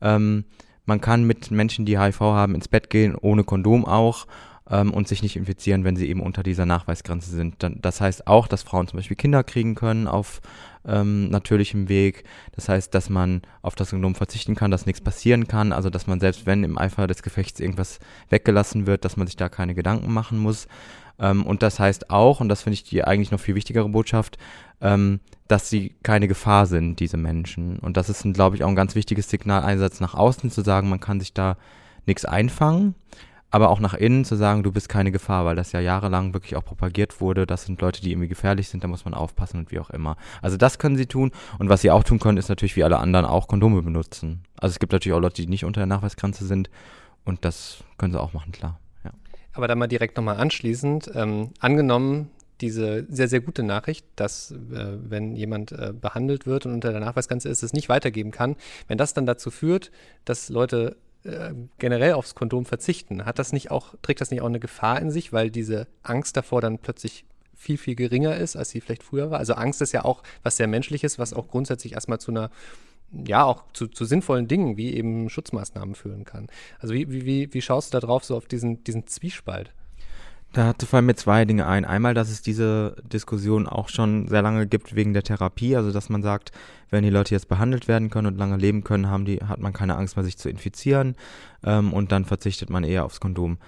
Ähm, 0.00 0.44
man 0.86 1.00
kann 1.00 1.24
mit 1.24 1.50
Menschen, 1.50 1.84
die 1.84 1.98
HIV 1.98 2.20
haben, 2.20 2.54
ins 2.54 2.68
Bett 2.68 2.90
gehen, 2.90 3.16
ohne 3.20 3.42
Kondom 3.42 3.84
auch 3.84 4.28
ähm, 4.70 4.92
und 4.92 5.08
sich 5.08 5.22
nicht 5.22 5.36
infizieren, 5.36 5.84
wenn 5.84 5.96
sie 5.96 6.08
eben 6.08 6.20
unter 6.20 6.42
dieser 6.42 6.66
Nachweisgrenze 6.66 7.30
sind. 7.30 7.56
das 7.60 8.00
heißt 8.00 8.26
auch, 8.26 8.46
dass 8.46 8.62
Frauen 8.62 8.88
zum 8.88 8.98
Beispiel 8.98 9.16
Kinder 9.16 9.42
kriegen 9.44 9.74
können 9.74 10.06
auf 10.06 10.40
ähm, 10.86 11.28
natürlichem 11.28 11.88
Weg. 11.88 12.24
Das 12.52 12.68
heißt, 12.68 12.94
dass 12.94 13.10
man 13.10 13.42
auf 13.62 13.74
das 13.74 13.90
Kondom 13.90 14.14
verzichten 14.14 14.54
kann, 14.54 14.70
dass 14.70 14.86
nichts 14.86 15.00
passieren 15.00 15.46
kann. 15.48 15.72
Also 15.72 15.90
dass 15.90 16.06
man 16.06 16.20
selbst 16.20 16.46
wenn 16.46 16.64
im 16.64 16.78
Eifer 16.78 17.06
des 17.06 17.22
Gefechts 17.22 17.60
irgendwas 17.60 17.98
weggelassen 18.30 18.86
wird, 18.86 19.04
dass 19.04 19.16
man 19.16 19.26
sich 19.26 19.36
da 19.36 19.48
keine 19.48 19.74
Gedanken 19.74 20.12
machen 20.12 20.38
muss. 20.38 20.68
Ähm, 21.18 21.44
und 21.44 21.62
das 21.62 21.78
heißt 21.78 22.10
auch, 22.10 22.40
und 22.40 22.48
das 22.48 22.62
finde 22.62 22.74
ich 22.74 22.84
die 22.84 23.04
eigentlich 23.04 23.30
noch 23.30 23.40
viel 23.40 23.56
wichtigere 23.56 23.88
Botschaft, 23.88 24.38
ähm, 24.80 25.20
dass 25.48 25.68
sie 25.68 25.96
keine 26.02 26.28
Gefahr 26.28 26.66
sind, 26.66 27.00
diese 27.00 27.16
Menschen. 27.16 27.78
Und 27.80 27.96
das 27.96 28.08
ist, 28.08 28.22
glaube 28.32 28.56
ich, 28.56 28.64
auch 28.64 28.68
ein 28.68 28.76
ganz 28.76 28.94
wichtiges 28.94 29.28
Signal 29.28 29.62
einerseits 29.62 30.00
nach 30.00 30.14
außen 30.14 30.50
zu 30.50 30.62
sagen, 30.62 30.88
man 30.88 31.00
kann 31.00 31.20
sich 31.20 31.34
da 31.34 31.56
nichts 32.06 32.24
einfangen 32.24 32.94
aber 33.50 33.68
auch 33.70 33.80
nach 33.80 33.94
innen 33.94 34.24
zu 34.24 34.36
sagen, 34.36 34.62
du 34.62 34.72
bist 34.72 34.88
keine 34.88 35.10
Gefahr, 35.12 35.44
weil 35.44 35.56
das 35.56 35.72
ja 35.72 35.80
jahrelang 35.80 36.32
wirklich 36.34 36.56
auch 36.56 36.64
propagiert 36.64 37.20
wurde, 37.20 37.46
das 37.46 37.64
sind 37.64 37.80
Leute, 37.80 38.00
die 38.00 38.12
irgendwie 38.12 38.28
gefährlich 38.28 38.68
sind, 38.68 38.84
da 38.84 38.88
muss 38.88 39.04
man 39.04 39.14
aufpassen 39.14 39.58
und 39.58 39.70
wie 39.70 39.80
auch 39.80 39.90
immer. 39.90 40.16
Also 40.40 40.56
das 40.56 40.78
können 40.78 40.96
sie 40.96 41.06
tun 41.06 41.32
und 41.58 41.68
was 41.68 41.82
sie 41.82 41.90
auch 41.90 42.04
tun 42.04 42.18
können, 42.18 42.38
ist 42.38 42.48
natürlich 42.48 42.76
wie 42.76 42.84
alle 42.84 42.98
anderen 42.98 43.26
auch 43.26 43.48
Kondome 43.48 43.82
benutzen. 43.82 44.44
Also 44.56 44.72
es 44.74 44.78
gibt 44.78 44.92
natürlich 44.92 45.16
auch 45.16 45.20
Leute, 45.20 45.42
die 45.42 45.48
nicht 45.48 45.64
unter 45.64 45.80
der 45.80 45.86
Nachweisgrenze 45.86 46.46
sind 46.46 46.70
und 47.24 47.44
das 47.44 47.84
können 47.98 48.12
sie 48.12 48.20
auch 48.20 48.32
machen, 48.32 48.52
klar. 48.52 48.78
Ja. 49.04 49.10
Aber 49.52 49.68
da 49.68 49.74
mal 49.74 49.88
direkt 49.88 50.16
nochmal 50.16 50.36
anschließend, 50.36 51.10
ähm, 51.14 51.50
angenommen, 51.58 52.30
diese 52.60 53.06
sehr, 53.08 53.28
sehr 53.28 53.40
gute 53.40 53.62
Nachricht, 53.62 54.06
dass 54.16 54.50
äh, 54.50 54.96
wenn 55.02 55.34
jemand 55.34 55.72
äh, 55.72 55.92
behandelt 55.98 56.46
wird 56.46 56.66
und 56.66 56.74
unter 56.74 56.92
der 56.92 57.00
Nachweisgrenze 57.00 57.48
ist, 57.48 57.62
es 57.62 57.72
nicht 57.72 57.88
weitergeben 57.88 58.30
kann. 58.30 58.56
Wenn 58.86 58.98
das 58.98 59.14
dann 59.14 59.26
dazu 59.26 59.50
führt, 59.50 59.90
dass 60.24 60.50
Leute 60.50 60.96
äh, 61.24 61.52
generell 61.78 62.14
aufs 62.14 62.34
Kondom 62.34 62.64
verzichten, 62.64 63.24
hat 63.24 63.38
das 63.38 63.52
nicht 63.52 63.70
auch, 63.70 63.94
trägt 64.02 64.20
das 64.20 64.30
nicht 64.30 64.40
auch 64.40 64.46
eine 64.46 64.60
Gefahr 64.60 65.00
in 65.00 65.10
sich, 65.10 65.32
weil 65.32 65.50
diese 65.50 65.86
Angst 66.02 66.36
davor 66.36 66.60
dann 66.60 66.78
plötzlich 66.78 67.24
viel, 67.54 67.76
viel 67.76 67.94
geringer 67.94 68.36
ist, 68.36 68.56
als 68.56 68.70
sie 68.70 68.80
vielleicht 68.80 69.02
früher 69.02 69.30
war? 69.30 69.38
Also 69.38 69.52
Angst 69.54 69.82
ist 69.82 69.92
ja 69.92 70.04
auch 70.04 70.22
was 70.42 70.56
sehr 70.56 70.66
Menschliches, 70.66 71.18
was 71.18 71.34
auch 71.34 71.48
grundsätzlich 71.48 71.92
erstmal 71.92 72.18
zu 72.18 72.30
einer, 72.30 72.50
ja, 73.12 73.44
auch 73.44 73.64
zu, 73.74 73.86
zu 73.86 74.04
sinnvollen 74.04 74.48
Dingen 74.48 74.76
wie 74.76 74.94
eben 74.94 75.28
Schutzmaßnahmen 75.28 75.94
führen 75.94 76.24
kann. 76.24 76.48
Also 76.78 76.94
wie, 76.94 77.10
wie, 77.10 77.52
wie 77.52 77.62
schaust 77.62 77.92
du 77.92 77.98
da 78.00 78.06
drauf 78.06 78.24
so 78.24 78.36
auf 78.36 78.46
diesen, 78.46 78.82
diesen 78.84 79.06
Zwiespalt? 79.06 79.72
Dazu 80.52 80.86
fallen 80.86 81.06
mir 81.06 81.14
zwei 81.14 81.44
Dinge 81.44 81.66
ein. 81.66 81.84
Einmal, 81.84 82.12
dass 82.12 82.28
es 82.28 82.42
diese 82.42 82.96
Diskussion 83.04 83.68
auch 83.68 83.88
schon 83.88 84.26
sehr 84.26 84.42
lange 84.42 84.66
gibt 84.66 84.96
wegen 84.96 85.12
der 85.12 85.22
Therapie, 85.22 85.76
also 85.76 85.92
dass 85.92 86.08
man 86.08 86.22
sagt, 86.22 86.50
wenn 86.90 87.04
die 87.04 87.10
Leute 87.10 87.34
jetzt 87.34 87.48
behandelt 87.48 87.86
werden 87.86 88.10
können 88.10 88.26
und 88.26 88.36
lange 88.36 88.56
leben 88.56 88.82
können, 88.82 89.08
haben 89.08 89.24
die, 89.24 89.38
hat 89.38 89.60
man 89.60 89.72
keine 89.72 89.96
Angst 89.96 90.16
mehr, 90.16 90.24
sich 90.24 90.38
zu 90.38 90.48
infizieren 90.48 91.14
ähm, 91.62 91.92
und 91.92 92.10
dann 92.10 92.24
verzichtet 92.24 92.68
man 92.68 92.82
eher 92.82 93.04
aufs 93.04 93.20
Kondom. 93.20 93.58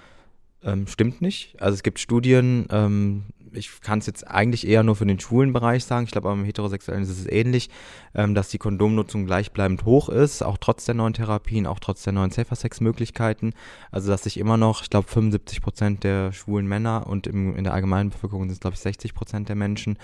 Ähm, 0.61 0.87
stimmt 0.87 1.21
nicht. 1.21 1.55
Also 1.61 1.75
es 1.75 1.83
gibt 1.83 1.99
Studien, 1.99 2.67
ähm, 2.69 3.23
ich 3.53 3.81
kann 3.81 3.99
es 3.99 4.05
jetzt 4.05 4.27
eigentlich 4.27 4.67
eher 4.67 4.83
nur 4.83 4.95
für 4.95 5.05
den 5.05 5.19
schwulen 5.19 5.53
Bereich 5.53 5.85
sagen, 5.85 6.05
ich 6.05 6.11
glaube 6.11 6.29
aber 6.29 6.39
im 6.39 6.45
Heterosexuellen 6.45 7.03
ist 7.03 7.09
es 7.09 7.27
ähnlich, 7.27 7.69
ähm, 8.15 8.35
dass 8.35 8.49
die 8.49 8.57
Kondomnutzung 8.57 9.25
gleichbleibend 9.25 9.85
hoch 9.85 10.09
ist, 10.09 10.43
auch 10.43 10.57
trotz 10.57 10.85
der 10.85 10.95
neuen 10.95 11.13
Therapien, 11.13 11.65
auch 11.65 11.79
trotz 11.79 12.03
der 12.03 12.13
neuen 12.13 12.31
Safer-Sex-Möglichkeiten. 12.31 13.53
Also 13.91 14.11
dass 14.11 14.23
sich 14.23 14.37
immer 14.37 14.57
noch, 14.57 14.83
ich 14.83 14.89
glaube 14.89 15.07
75 15.07 15.61
Prozent 15.61 16.03
der 16.03 16.31
schwulen 16.31 16.67
Männer 16.67 17.07
und 17.07 17.27
im, 17.27 17.55
in 17.55 17.63
der 17.63 17.73
allgemeinen 17.73 18.09
Bevölkerung 18.09 18.43
sind 18.43 18.53
es 18.53 18.59
glaube 18.59 18.75
ich 18.75 18.81
60 18.81 19.13
Prozent 19.13 19.49
der 19.49 19.55
Menschen 19.55 19.97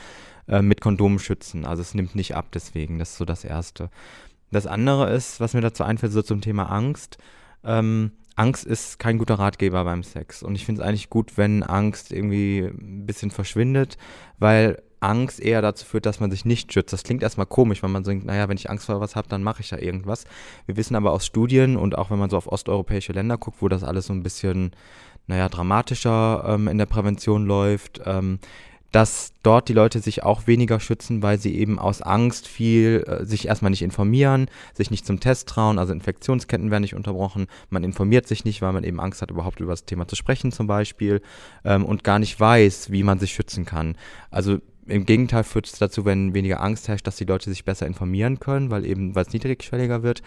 äh, 0.48 0.62
mit 0.62 0.82
Kondomen 0.82 1.20
schützen. 1.20 1.65
Also 1.65 1.82
es 1.82 1.94
nimmt 1.94 2.15
nicht 2.15 2.36
ab 2.36 2.48
deswegen, 2.53 3.00
das 3.00 3.12
ist 3.12 3.18
so 3.18 3.25
das 3.25 3.44
Erste. 3.44 3.89
Das 4.51 4.65
andere 4.65 5.12
ist, 5.12 5.39
was 5.39 5.53
mir 5.53 5.62
dazu 5.62 5.84
einfällt, 5.84 6.12
so 6.12 6.22
zum 6.22 6.41
Thema 6.41 6.72
Angst. 6.72 7.18
Ähm, 7.63 8.12
Angst 8.39 8.65
ist 8.65 9.00
kein 9.00 9.17
guter 9.17 9.36
Ratgeber 9.36 9.84
beim 9.84 10.01
Sex. 10.01 10.43
Und 10.43 10.55
ich 10.55 10.65
finde 10.65 10.81
es 10.81 10.88
eigentlich 10.88 11.10
gut, 11.10 11.38
wenn 11.38 11.62
Angst 11.62 12.13
irgendwie 12.13 12.60
ein 12.60 13.05
bisschen 13.05 13.31
verschwindet, 13.31 13.98
weil 14.38 14.81
Angst 15.01 15.41
eher 15.41 15.62
dazu 15.62 15.86
führt, 15.86 16.05
dass 16.05 16.22
man 16.22 16.31
sich 16.31 16.46
nicht 16.46 16.72
schützt. 16.72 16.93
Das 16.93 17.03
klingt 17.03 17.22
erstmal 17.22 17.48
komisch, 17.48 17.84
wenn 17.84 17.91
man 17.91 18.03
denkt, 18.03 18.25
naja, 18.25 18.48
wenn 18.48 18.55
ich 18.55 18.69
Angst 18.69 18.86
vor 18.86 19.01
was 19.01 19.17
habe, 19.17 19.27
dann 19.27 19.43
mache 19.43 19.62
ich 19.62 19.72
ja 19.72 19.77
irgendwas. 19.77 20.24
Wir 20.65 20.77
wissen 20.77 20.96
aber 20.96 21.12
aus 21.12 21.25
Studien 21.25 21.75
und 21.75 21.98
auch 21.98 22.12
wenn 22.12 22.19
man 22.19 22.29
so 22.29 22.38
auf 22.38 22.48
osteuropäische 22.48 23.12
Länder 23.12 23.38
guckt, 23.38 23.62
wo 23.62 23.67
das 23.67 23.84
alles 23.84 24.05
so 24.05 24.13
ein 24.13 24.24
bisschen, 24.24 24.72
naja, 25.27 25.50
dramatischer 25.50 26.46
ähm, 26.48 26.69
in 26.69 26.77
der 26.77 26.86
Prävention 26.86 27.46
läuft, 27.46 28.00
ähm, 28.05 28.39
dass 28.91 29.31
dort 29.43 29.69
die 29.69 29.74
Leute 29.74 30.00
sich 30.00 30.24
auch 30.24 30.48
weniger 30.48 30.79
schützen, 30.79 31.22
weil 31.22 31.38
sie 31.39 31.55
eben 31.55 31.79
aus 31.79 32.01
Angst 32.01 32.48
viel 32.48 33.03
äh, 33.08 33.25
sich 33.25 33.48
erstmal 33.48 33.72
nicht 33.72 33.81
informieren, 33.81 34.50
sich 34.74 34.91
nicht 34.91 35.05
zum 35.05 35.19
Test 35.19 35.48
trauen, 35.50 35.79
also 35.79 35.93
Infektionsketten 35.93 36.72
werden 36.72 36.81
nicht 36.81 36.96
unterbrochen, 36.96 37.48
man 37.69 37.84
informiert 37.84 38.27
sich 38.27 38.46
nicht, 38.46 38.62
weil 38.62 38.74
man 38.74 38.84
eben 38.84 39.00
Angst 39.00 39.22
hat, 39.22 39.31
überhaupt 39.31 39.60
über 39.60 39.74
das 39.74 39.86
Thema 39.86 40.08
zu 40.08 40.15
sprechen 40.15 40.51
zum 40.51 40.67
Beispiel 40.67 41.22
ähm, 41.63 41.86
und 41.86 42.03
gar 42.03 42.19
nicht 42.19 42.39
weiß, 42.39 42.91
wie 42.91 43.03
man 43.03 43.19
sich 43.19 43.34
schützen 43.34 43.65
kann. 43.65 43.96
Also 44.31 44.60
im 44.88 45.06
Gegenteil 45.06 45.43
führt 45.43 45.67
es 45.67 45.73
dazu, 45.73 46.04
wenn 46.06 46.34
weniger 46.34 46.62
Angst 46.62 46.88
herrscht, 46.88 47.06
dass 47.06 47.17
die 47.17 47.25
Leute 47.25 47.49
sich 47.49 47.63
besser 47.63 47.86
informieren 47.86 48.39
können, 48.39 48.71
weil 48.71 48.86
eben, 48.86 49.13
weil 49.13 49.25
es 49.25 49.34
niedrigschwelliger 49.34 50.02
wird 50.02 50.23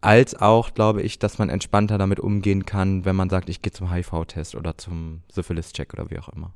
als 0.00 0.34
auch, 0.40 0.74
glaube 0.74 1.02
ich, 1.02 1.18
dass 1.18 1.38
man 1.38 1.48
entspannter 1.48 1.98
damit 1.98 2.20
umgehen 2.20 2.66
kann, 2.66 3.04
wenn 3.04 3.16
man 3.16 3.30
sagt, 3.30 3.48
ich 3.48 3.62
gehe 3.62 3.72
zum 3.72 3.92
HIV-Test 3.92 4.54
oder 4.54 4.78
zum 4.78 5.22
Syphilis-Check 5.32 5.94
oder 5.94 6.10
wie 6.10 6.18
auch 6.18 6.28
immer. 6.28 6.52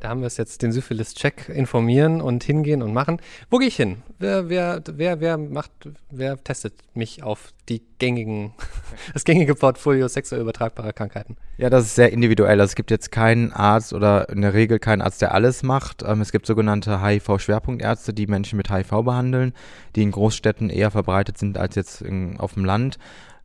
Da 0.00 0.10
haben 0.10 0.20
wir 0.20 0.28
es 0.28 0.36
jetzt, 0.36 0.62
den 0.62 0.70
Syphilis-Check 0.70 1.48
informieren 1.48 2.20
und 2.20 2.44
hingehen 2.44 2.82
und 2.82 2.92
machen. 2.92 3.20
Wo 3.50 3.58
gehe 3.58 3.66
ich 3.66 3.74
hin? 3.74 4.02
Wer, 4.20 4.48
wer, 4.48 4.80
wer, 4.86 5.20
wer 5.20 5.36
macht, 5.38 5.72
wer 6.10 6.42
testet 6.42 6.74
mich 6.94 7.24
auf 7.24 7.52
die 7.68 7.82
gängigen, 7.98 8.52
das 9.12 9.24
gängige 9.24 9.56
Portfolio 9.56 10.06
sexuell 10.06 10.40
übertragbarer 10.40 10.92
Krankheiten? 10.92 11.36
Ja, 11.56 11.68
das 11.68 11.86
ist 11.86 11.96
sehr 11.96 12.12
individuell. 12.12 12.60
Also 12.60 12.70
es 12.70 12.76
gibt 12.76 12.92
jetzt 12.92 13.10
keinen 13.10 13.52
Arzt 13.52 13.92
oder 13.92 14.28
in 14.28 14.42
der 14.42 14.54
Regel 14.54 14.78
keinen 14.78 15.02
Arzt, 15.02 15.20
der 15.20 15.34
alles 15.34 15.64
macht. 15.64 16.04
Ähm, 16.06 16.20
es 16.20 16.30
gibt 16.30 16.46
sogenannte 16.46 17.02
HIV-Schwerpunktärzte, 17.02 18.14
die 18.14 18.28
Menschen 18.28 18.56
mit 18.56 18.70
HIV 18.70 19.02
behandeln, 19.02 19.52
die 19.96 20.02
in 20.02 20.12
Großstädten 20.12 20.70
eher 20.70 20.92
verbreitet 20.92 21.38
sind 21.38 21.58
als 21.58 21.74
jetzt 21.74 22.02
in, 22.02 22.38
auf 22.38 22.54
dem 22.54 22.64
Land 22.64 22.98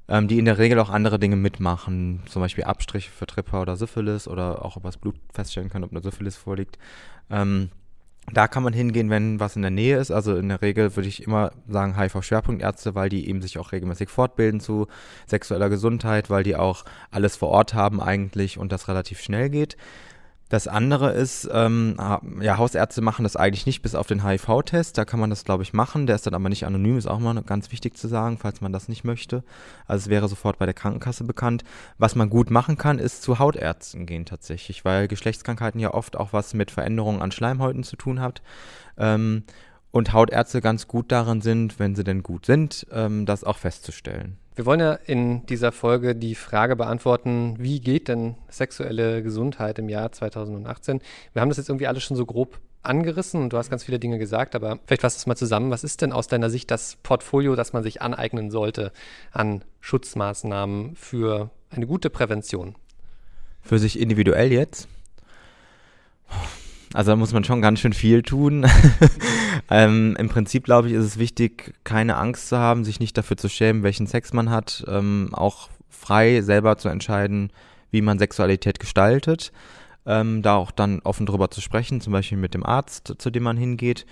ähm, 0.08 0.28
die 0.28 0.39
in 0.39 0.46
der 0.46 0.58
Regel 0.58 0.80
auch 0.80 0.89
andere 0.89 1.20
Dinge 1.20 1.36
mitmachen, 1.36 2.22
zum 2.28 2.42
Beispiel 2.42 2.66
Abstriche 2.66 3.12
für 3.12 3.26
Tripper 3.26 3.62
oder 3.62 3.76
Syphilis 3.76 4.28
oder 4.28 4.63
auch 4.66 4.78
übers 4.78 4.98
Blut 4.98 5.16
feststellen 5.34 5.70
können, 5.70 5.86
ob 5.86 5.92
eine 5.92 6.02
Syphilis 6.02 6.36
vorliegt. 6.36 6.78
Ähm, 7.30 7.70
da 8.32 8.48
kann 8.48 8.63
man 8.63 8.72
hingehen, 8.72 9.10
wenn 9.10 9.39
was 9.39 9.58
in 9.58 9.63
der 9.63 9.72
Nähe 9.72 9.98
ist. 9.98 10.10
Also 10.10 10.36
in 10.38 10.48
der 10.48 10.62
Regel 10.62 10.96
würde 10.96 11.10
ich 11.10 11.24
immer 11.24 11.52
sagen 11.68 11.98
HIV-Schwerpunktärzte, 11.98 12.96
weil 12.96 13.10
die 13.10 13.28
eben 13.28 13.42
sich 13.42 13.58
auch 13.58 13.74
regelmäßig 13.74 14.10
fortbilden 14.10 14.62
zu 14.62 14.88
sexueller 15.28 15.70
Gesundheit, 15.70 16.30
weil 16.30 16.44
die 16.44 16.56
auch 16.56 16.86
alles 17.12 17.36
vor 17.36 17.50
Ort 17.50 17.74
haben 17.74 18.02
eigentlich 18.02 18.58
und 18.58 18.72
das 18.72 18.88
relativ 18.88 19.20
schnell 19.20 19.50
geht. 19.50 19.76
Das 20.49 20.67
andere 20.67 21.12
ist, 21.12 21.49
ähm, 21.51 21.97
ja, 22.39 22.58
Hausärzte 22.58 23.01
machen 23.01 23.23
das 23.23 23.36
eigentlich 23.36 23.65
nicht 23.65 23.82
bis 23.82 23.95
auf 23.95 24.06
den 24.06 24.23
HIV-Test. 24.23 24.97
Da 24.97 25.06
kann 25.06 25.19
man 25.19 25.29
das, 25.29 25.45
glaube 25.45 25.63
ich, 25.63 25.73
machen. 25.73 26.06
Der 26.06 26.15
ist 26.15 26.27
dann 26.27 26.36
aber 26.36 26.49
nicht 26.49 26.65
anonym, 26.65 26.97
ist 26.97 27.08
auch 27.08 27.19
mal 27.19 27.41
ganz 27.41 27.71
wichtig 27.71 27.97
zu 27.97 28.08
sagen, 28.08 28.38
falls 28.38 28.62
man 28.62 28.71
das 28.71 28.88
nicht 28.88 29.03
möchte. 29.03 29.43
Also 29.88 30.03
es 30.03 30.10
wäre 30.10 30.27
sofort 30.27 30.60
bei 30.60 30.65
der 30.65 30.75
Krankenkasse 30.75 31.23
bekannt. 31.23 31.63
Was 31.97 32.15
man 32.15 32.29
gut 32.29 32.51
machen 32.51 32.77
kann, 32.77 32.99
ist 32.99 33.23
zu 33.23 33.39
Hautärzten 33.39 34.06
gehen 34.06 34.25
tatsächlich, 34.25 34.86
weil 34.86 35.08
Geschlechtskrankheiten 35.08 35.79
ja 35.79 35.93
oft 35.93 36.15
auch 36.15 36.34
was 36.34 36.53
mit 36.53 36.69
Veränderungen 36.69 37.21
an 37.21 37.32
Schleimhäuten 37.32 37.84
zu 37.84 37.95
tun 37.95 38.19
hat. 38.19 38.41
Ähm, 38.97 39.45
und 39.93 40.12
Hautärzte 40.12 40.60
ganz 40.60 40.88
gut 40.88 41.12
daran 41.12 41.41
sind, 41.41 41.77
wenn 41.77 41.93
sie 41.93 42.03
denn 42.03 42.23
gut 42.23 42.47
sind, 42.47 42.88
ähm, 42.91 43.27
das 43.27 43.43
auch 43.43 43.58
festzustellen. 43.60 44.38
Wir 44.56 44.65
wollen 44.65 44.79
ja 44.79 44.93
in 44.93 45.45
dieser 45.45 45.71
Folge 45.71 46.15
die 46.15 46.34
Frage 46.34 46.75
beantworten, 46.75 47.56
wie 47.60 47.79
geht 47.79 48.08
denn 48.08 48.36
sexuelle 48.49 49.21
Gesundheit 49.21 49.77
im 49.77 49.89
Jahr 49.89 50.12
2018? 50.12 50.99
Wir 51.34 51.41
haben 51.41 51.49
das 51.49 51.60
jetzt 51.60 51.69
irgendwie 51.69 51.86
alles 51.86 52.03
schon 52.03 52.17
so 52.17 52.25
grob 52.25 52.60
angerissen 52.82 53.43
und 53.43 53.53
du 53.53 53.58
hast 53.58 53.69
ganz 53.69 53.84
viele 53.84 53.99
Dinge 53.99 54.17
gesagt, 54.17 54.56
aber 54.56 54.79
vielleicht 54.88 55.03
fasst 55.03 55.19
es 55.19 55.27
mal 55.27 55.36
zusammen. 55.36 55.69
Was 55.69 55.84
ist 55.84 56.01
denn 56.01 56.12
aus 56.12 56.27
deiner 56.27 56.49
Sicht 56.49 56.71
das 56.71 56.97
Portfolio, 57.03 57.56
das 57.56 57.71
man 57.71 57.84
sich 57.84 58.01
aneignen 58.01 58.49
sollte 58.49 58.91
an 59.32 59.63
Schutzmaßnahmen 59.79 60.95
für 60.95 61.51
eine 61.69 61.86
gute 61.86 62.10
Prävention? 62.10 62.75
Für 63.62 63.77
sich 63.77 63.99
individuell 63.99 64.51
jetzt? 64.51 64.88
Also 66.93 67.12
da 67.12 67.15
muss 67.15 67.34
man 67.34 67.43
schon 67.43 67.62
ganz 67.62 67.79
schön 67.79 67.93
viel 67.93 68.21
tun. 68.21 68.65
ähm, 69.69 70.15
Im 70.17 70.29
Prinzip, 70.29 70.63
glaube 70.63 70.88
ich, 70.88 70.93
ist 70.93 71.06
es 71.06 71.19
wichtig, 71.19 71.73
keine 71.84 72.17
Angst 72.17 72.49
zu 72.49 72.58
haben, 72.58 72.86
sich 72.86 72.99
nicht 72.99 73.17
dafür 73.17 73.36
zu 73.36 73.49
schämen, 73.49 73.84
welchen 73.84 74.08
Sex 74.08 74.32
man 74.32 74.51
hat, 74.51 74.86
ähm, 74.88 75.29
auch 75.34 75.69
frei 75.89 76.41
selber 76.41 76.77
zu 76.77 76.89
entscheiden, 76.89 77.51
wie 77.89 78.01
man 78.01 78.19
Sexualität 78.19 78.79
gestaltet. 78.79 79.51
Ähm, 80.06 80.41
da 80.41 80.56
auch 80.56 80.71
dann 80.71 80.99
offen 81.03 81.25
drüber 81.25 81.49
zu 81.49 81.62
sprechen, 81.62 82.01
zum 82.01 82.13
Beispiel 82.13 82.38
mit 82.38 82.53
dem 82.53 82.65
Arzt, 82.65 83.15
zu 83.17 83.29
dem 83.29 83.43
man 83.43 83.58
hingeht 83.58 84.06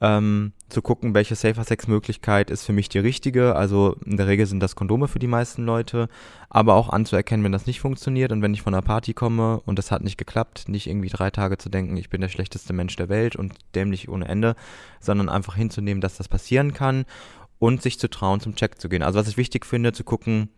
ähm, 0.00 0.52
zu 0.68 0.80
gucken, 0.82 1.14
welche 1.14 1.34
Safer-Sex-Möglichkeit 1.34 2.50
ist 2.50 2.64
für 2.64 2.72
mich 2.72 2.88
die 2.88 2.98
richtige. 2.98 3.54
Also 3.54 3.96
in 4.04 4.16
der 4.16 4.26
Regel 4.26 4.46
sind 4.46 4.60
das 4.60 4.76
Kondome 4.76 5.08
für 5.08 5.18
die 5.18 5.26
meisten 5.26 5.64
Leute, 5.64 6.08
aber 6.48 6.74
auch 6.74 6.88
anzuerkennen, 6.88 7.44
wenn 7.44 7.52
das 7.52 7.66
nicht 7.66 7.80
funktioniert 7.80 8.32
und 8.32 8.40
wenn 8.40 8.54
ich 8.54 8.62
von 8.62 8.72
einer 8.72 8.82
Party 8.82 9.12
komme 9.12 9.60
und 9.60 9.78
das 9.78 9.90
hat 9.90 10.02
nicht 10.02 10.16
geklappt, 10.16 10.68
nicht 10.68 10.86
irgendwie 10.86 11.08
drei 11.08 11.30
Tage 11.30 11.58
zu 11.58 11.68
denken, 11.68 11.96
ich 11.96 12.08
bin 12.08 12.20
der 12.20 12.28
schlechteste 12.28 12.72
Mensch 12.72 12.96
der 12.96 13.08
Welt 13.08 13.36
und 13.36 13.54
dämlich 13.74 14.08
ohne 14.08 14.26
Ende, 14.26 14.56
sondern 15.00 15.28
einfach 15.28 15.56
hinzunehmen, 15.56 16.00
dass 16.00 16.16
das 16.16 16.28
passieren 16.28 16.72
kann 16.72 17.04
und 17.58 17.82
sich 17.82 17.98
zu 17.98 18.08
trauen, 18.08 18.40
zum 18.40 18.54
Check 18.54 18.80
zu 18.80 18.88
gehen. 18.88 19.02
Also 19.02 19.18
was 19.18 19.28
ich 19.28 19.36
wichtig 19.36 19.66
finde, 19.66 19.92
zu 19.92 20.04
gucken, 20.04 20.48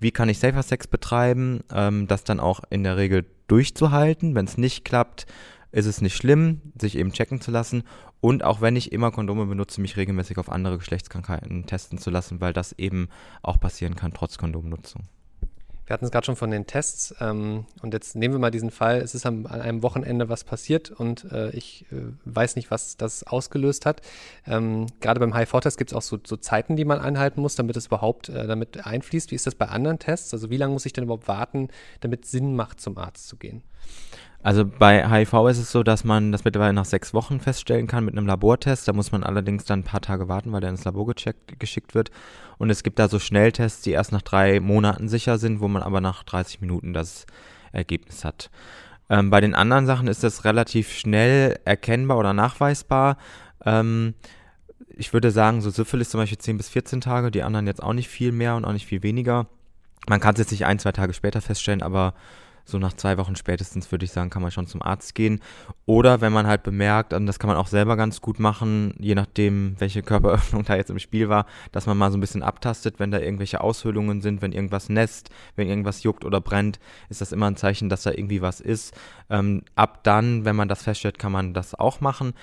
wie 0.00 0.10
kann 0.10 0.28
ich 0.28 0.38
Safer 0.38 0.62
Sex 0.62 0.86
betreiben, 0.86 1.60
ähm, 1.72 2.06
das 2.06 2.24
dann 2.24 2.40
auch 2.40 2.60
in 2.70 2.84
der 2.84 2.96
Regel 2.96 3.26
durchzuhalten. 3.46 4.34
Wenn 4.34 4.44
es 4.44 4.58
nicht 4.58 4.84
klappt, 4.84 5.26
ist 5.70 5.86
es 5.86 6.00
nicht 6.00 6.16
schlimm, 6.16 6.60
sich 6.80 6.96
eben 6.96 7.12
checken 7.12 7.40
zu 7.40 7.50
lassen. 7.50 7.82
Und 8.20 8.42
auch 8.44 8.60
wenn 8.60 8.76
ich 8.76 8.92
immer 8.92 9.10
Kondome 9.10 9.46
benutze, 9.46 9.80
mich 9.80 9.96
regelmäßig 9.96 10.38
auf 10.38 10.50
andere 10.50 10.78
Geschlechtskrankheiten 10.78 11.66
testen 11.66 11.98
zu 11.98 12.10
lassen, 12.10 12.40
weil 12.40 12.52
das 12.52 12.72
eben 12.72 13.08
auch 13.42 13.60
passieren 13.60 13.94
kann, 13.94 14.12
trotz 14.12 14.38
Kondomnutzung. 14.38 15.04
Wir 15.88 15.94
hatten 15.94 16.04
es 16.04 16.10
gerade 16.10 16.26
schon 16.26 16.36
von 16.36 16.50
den 16.50 16.66
Tests 16.66 17.14
ähm, 17.18 17.64
und 17.80 17.94
jetzt 17.94 18.14
nehmen 18.14 18.34
wir 18.34 18.38
mal 18.38 18.50
diesen 18.50 18.70
Fall, 18.70 18.98
es 18.98 19.14
ist 19.14 19.24
am, 19.24 19.46
an 19.46 19.62
einem 19.62 19.82
Wochenende 19.82 20.28
was 20.28 20.44
passiert 20.44 20.90
und 20.90 21.24
äh, 21.32 21.48
ich 21.52 21.86
äh, 21.90 22.12
weiß 22.26 22.56
nicht, 22.56 22.70
was 22.70 22.98
das 22.98 23.24
ausgelöst 23.24 23.86
hat. 23.86 24.02
Ähm, 24.46 24.84
gerade 25.00 25.18
beim 25.18 25.34
HIV-Test 25.34 25.78
gibt 25.78 25.92
es 25.92 25.96
auch 25.96 26.02
so, 26.02 26.18
so, 26.22 26.36
Zeiten, 26.36 26.76
die 26.76 26.84
man 26.84 27.00
einhalten 27.00 27.40
muss, 27.40 27.54
damit 27.54 27.74
es 27.78 27.86
überhaupt 27.86 28.28
äh, 28.28 28.46
damit 28.46 28.86
einfließt. 28.86 29.30
Wie 29.30 29.34
ist 29.34 29.46
das 29.46 29.54
bei 29.54 29.68
anderen 29.68 29.98
Tests? 29.98 30.34
Also 30.34 30.50
wie 30.50 30.58
lange 30.58 30.74
muss 30.74 30.84
ich 30.84 30.92
denn 30.92 31.04
überhaupt 31.04 31.26
warten, 31.26 31.68
damit 32.00 32.26
es 32.26 32.32
Sinn 32.32 32.54
macht, 32.54 32.82
zum 32.82 32.98
Arzt 32.98 33.26
zu 33.26 33.38
gehen? 33.38 33.62
Also 34.42 34.64
bei 34.64 35.08
HIV 35.08 35.48
ist 35.48 35.58
es 35.58 35.72
so, 35.72 35.82
dass 35.82 36.04
man 36.04 36.30
das 36.30 36.44
mittlerweile 36.44 36.72
nach 36.72 36.84
sechs 36.84 37.12
Wochen 37.12 37.40
feststellen 37.40 37.88
kann 37.88 38.04
mit 38.04 38.16
einem 38.16 38.26
Labortest. 38.26 38.86
Da 38.86 38.92
muss 38.92 39.10
man 39.10 39.24
allerdings 39.24 39.64
dann 39.64 39.80
ein 39.80 39.84
paar 39.84 40.00
Tage 40.00 40.28
warten, 40.28 40.52
weil 40.52 40.60
der 40.60 40.70
ins 40.70 40.84
Labor 40.84 41.06
gecheckt, 41.06 41.58
geschickt 41.58 41.94
wird. 41.94 42.10
Und 42.56 42.70
es 42.70 42.82
gibt 42.82 42.98
da 42.98 43.08
so 43.08 43.18
Schnelltests, 43.18 43.82
die 43.82 43.90
erst 43.90 44.12
nach 44.12 44.22
drei 44.22 44.60
Monaten 44.60 45.08
sicher 45.08 45.38
sind, 45.38 45.60
wo 45.60 45.68
man 45.68 45.82
aber 45.82 46.00
nach 46.00 46.22
30 46.22 46.60
Minuten 46.60 46.92
das 46.92 47.26
Ergebnis 47.72 48.24
hat. 48.24 48.50
Ähm, 49.10 49.30
bei 49.30 49.40
den 49.40 49.54
anderen 49.54 49.86
Sachen 49.86 50.06
ist 50.06 50.22
das 50.22 50.44
relativ 50.44 50.92
schnell 50.92 51.58
erkennbar 51.64 52.18
oder 52.18 52.32
nachweisbar. 52.32 53.16
Ähm, 53.64 54.14
ich 54.96 55.12
würde 55.12 55.30
sagen, 55.30 55.60
so 55.60 55.70
Syphilis 55.70 56.10
zum 56.10 56.20
Beispiel 56.20 56.38
10 56.38 56.56
bis 56.56 56.68
14 56.68 57.00
Tage, 57.00 57.30
die 57.30 57.42
anderen 57.42 57.66
jetzt 57.66 57.82
auch 57.82 57.92
nicht 57.92 58.08
viel 58.08 58.32
mehr 58.32 58.56
und 58.56 58.64
auch 58.64 58.72
nicht 58.72 58.86
viel 58.86 59.02
weniger. 59.02 59.46
Man 60.08 60.20
kann 60.20 60.34
es 60.34 60.40
jetzt 60.40 60.52
nicht 60.52 60.66
ein, 60.66 60.78
zwei 60.78 60.92
Tage 60.92 61.12
später 61.12 61.40
feststellen, 61.40 61.82
aber 61.82 62.14
so 62.68 62.78
nach 62.78 62.92
zwei 62.92 63.16
Wochen 63.16 63.34
spätestens 63.34 63.90
würde 63.90 64.04
ich 64.04 64.12
sagen, 64.12 64.28
kann 64.28 64.42
man 64.42 64.50
schon 64.50 64.66
zum 64.66 64.82
Arzt 64.82 65.14
gehen. 65.14 65.40
Oder 65.86 66.20
wenn 66.20 66.34
man 66.34 66.46
halt 66.46 66.62
bemerkt, 66.62 67.14
und 67.14 67.24
das 67.24 67.38
kann 67.38 67.48
man 67.48 67.56
auch 67.56 67.66
selber 67.66 67.96
ganz 67.96 68.20
gut 68.20 68.38
machen, 68.38 68.94
je 68.98 69.14
nachdem, 69.14 69.74
welche 69.78 70.02
Körperöffnung 70.02 70.64
da 70.66 70.76
jetzt 70.76 70.90
im 70.90 70.98
Spiel 70.98 71.30
war, 71.30 71.46
dass 71.72 71.86
man 71.86 71.96
mal 71.96 72.10
so 72.10 72.18
ein 72.18 72.20
bisschen 72.20 72.42
abtastet, 72.42 72.98
wenn 72.98 73.10
da 73.10 73.18
irgendwelche 73.18 73.62
Aushöhlungen 73.62 74.20
sind, 74.20 74.42
wenn 74.42 74.52
irgendwas 74.52 74.90
nässt, 74.90 75.30
wenn 75.56 75.68
irgendwas 75.68 76.02
juckt 76.02 76.26
oder 76.26 76.42
brennt, 76.42 76.78
ist 77.08 77.22
das 77.22 77.32
immer 77.32 77.46
ein 77.46 77.56
Zeichen, 77.56 77.88
dass 77.88 78.02
da 78.02 78.10
irgendwie 78.10 78.42
was 78.42 78.60
ist. 78.60 78.94
Ähm, 79.30 79.62
ab 79.74 80.04
dann, 80.04 80.44
wenn 80.44 80.56
man 80.56 80.68
das 80.68 80.82
feststellt, 80.82 81.18
kann 81.18 81.32
man 81.32 81.54
das 81.54 81.74
auch 81.74 82.02
machen. 82.02 82.34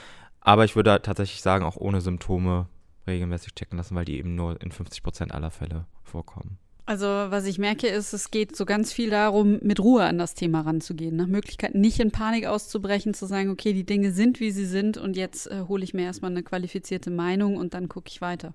Aber 0.41 0.65
ich 0.65 0.75
würde 0.75 1.01
tatsächlich 1.03 1.43
sagen, 1.43 1.65
auch 1.65 1.75
ohne 1.75 2.01
Symptome 2.01 2.67
regelmäßig 3.05 3.53
checken 3.53 3.77
lassen, 3.77 3.95
weil 3.95 4.05
die 4.05 4.17
eben 4.17 4.33
nur 4.33 4.59
in 4.61 4.71
50 4.71 5.03
Prozent 5.03 5.33
aller 5.33 5.51
Fälle 5.51 5.85
vorkommen. 6.03 6.57
Also 6.87 7.07
was 7.07 7.45
ich 7.45 7.57
merke 7.57 7.87
ist, 7.87 8.13
es 8.13 8.29
geht 8.29 8.55
so 8.55 8.65
ganz 8.65 8.93
viel 8.93 9.09
darum, 9.09 9.57
mit 9.63 9.79
Ruhe 9.79 10.03
an 10.03 10.19
das 10.19 10.35
Thema 10.35 10.61
ranzugehen. 10.61 11.15
Nach 11.15 11.25
Möglichkeit 11.25 11.73
nicht 11.73 11.99
in 11.99 12.11
Panik 12.11 12.45
auszubrechen, 12.45 13.15
zu 13.15 13.25
sagen, 13.25 13.49
okay, 13.49 13.73
die 13.73 13.85
Dinge 13.85 14.11
sind, 14.11 14.39
wie 14.39 14.51
sie 14.51 14.65
sind 14.65 14.97
und 14.97 15.17
jetzt 15.17 15.47
äh, 15.47 15.63
hole 15.67 15.83
ich 15.83 15.95
mir 15.95 16.03
erstmal 16.03 16.31
eine 16.31 16.43
qualifizierte 16.43 17.09
Meinung 17.09 17.57
und 17.57 17.73
dann 17.73 17.89
gucke 17.89 18.09
ich 18.09 18.21
weiter. 18.21 18.53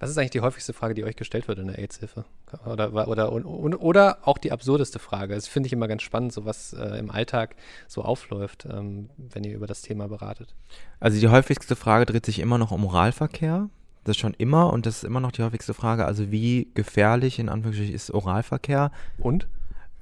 Was 0.00 0.10
ist 0.10 0.18
eigentlich 0.18 0.30
die 0.30 0.42
häufigste 0.42 0.72
Frage, 0.72 0.94
die 0.94 1.02
euch 1.02 1.16
gestellt 1.16 1.48
wird 1.48 1.58
in 1.58 1.66
der 1.66 1.78
AIDS-Hilfe? 1.78 2.24
Oder, 2.64 2.92
oder, 2.92 3.08
oder, 3.32 3.82
oder, 3.82 4.18
auch 4.22 4.38
die 4.38 4.52
absurdeste 4.52 5.00
Frage? 5.00 5.34
Das 5.34 5.48
finde 5.48 5.66
ich 5.66 5.72
immer 5.72 5.88
ganz 5.88 6.02
spannend, 6.02 6.32
so 6.32 6.44
was 6.44 6.72
äh, 6.72 6.98
im 6.98 7.10
Alltag 7.10 7.56
so 7.88 8.02
aufläuft, 8.02 8.64
ähm, 8.70 9.10
wenn 9.16 9.42
ihr 9.42 9.56
über 9.56 9.66
das 9.66 9.82
Thema 9.82 10.06
beratet. 10.06 10.54
Also 11.00 11.18
die 11.18 11.28
häufigste 11.28 11.74
Frage 11.74 12.06
dreht 12.06 12.26
sich 12.26 12.38
immer 12.38 12.58
noch 12.58 12.70
um 12.70 12.84
Oralverkehr. 12.84 13.70
Das 14.08 14.16
schon 14.16 14.34
immer 14.34 14.72
und 14.72 14.86
das 14.86 14.98
ist 14.98 15.04
immer 15.04 15.20
noch 15.20 15.32
die 15.32 15.42
häufigste 15.42 15.74
Frage. 15.74 16.04
Also 16.04 16.30
wie 16.30 16.68
gefährlich 16.74 17.38
in 17.38 17.48
Anführungsstrichen 17.48 17.94
ist 17.94 18.10
Oralverkehr? 18.10 18.90
Und? 19.18 19.46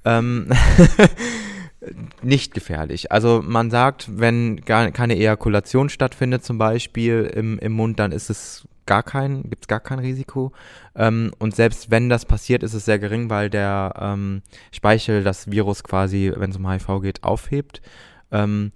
Ähm, 0.05 0.47
nicht 2.21 2.53
gefährlich. 2.53 3.11
Also 3.11 3.43
man 3.45 3.69
sagt, 3.69 4.19
wenn 4.19 4.57
gar 4.57 4.89
keine 4.91 5.15
Ejakulation 5.15 5.89
stattfindet, 5.89 6.43
zum 6.43 6.57
Beispiel 6.57 7.31
im, 7.35 7.59
im 7.59 7.73
Mund, 7.73 7.99
dann 7.99 8.11
ist 8.11 8.29
es 8.29 8.67
gar 8.85 9.03
kein, 9.03 9.43
gibt 9.43 9.63
es 9.63 9.67
gar 9.67 9.79
kein 9.79 9.99
Risiko. 9.99 10.51
Ähm, 10.95 11.31
und 11.37 11.55
selbst 11.55 11.91
wenn 11.91 12.09
das 12.09 12.25
passiert, 12.25 12.63
ist 12.63 12.73
es 12.73 12.85
sehr 12.85 12.99
gering, 12.99 13.29
weil 13.29 13.49
der 13.49 13.93
ähm, 13.99 14.41
Speichel 14.71 15.23
das 15.23 15.51
Virus 15.51 15.83
quasi, 15.83 16.31
wenn 16.35 16.49
es 16.49 16.57
um 16.57 16.69
HIV 16.69 17.01
geht, 17.01 17.23
aufhebt. 17.23 17.81
Ähm, 18.31 18.71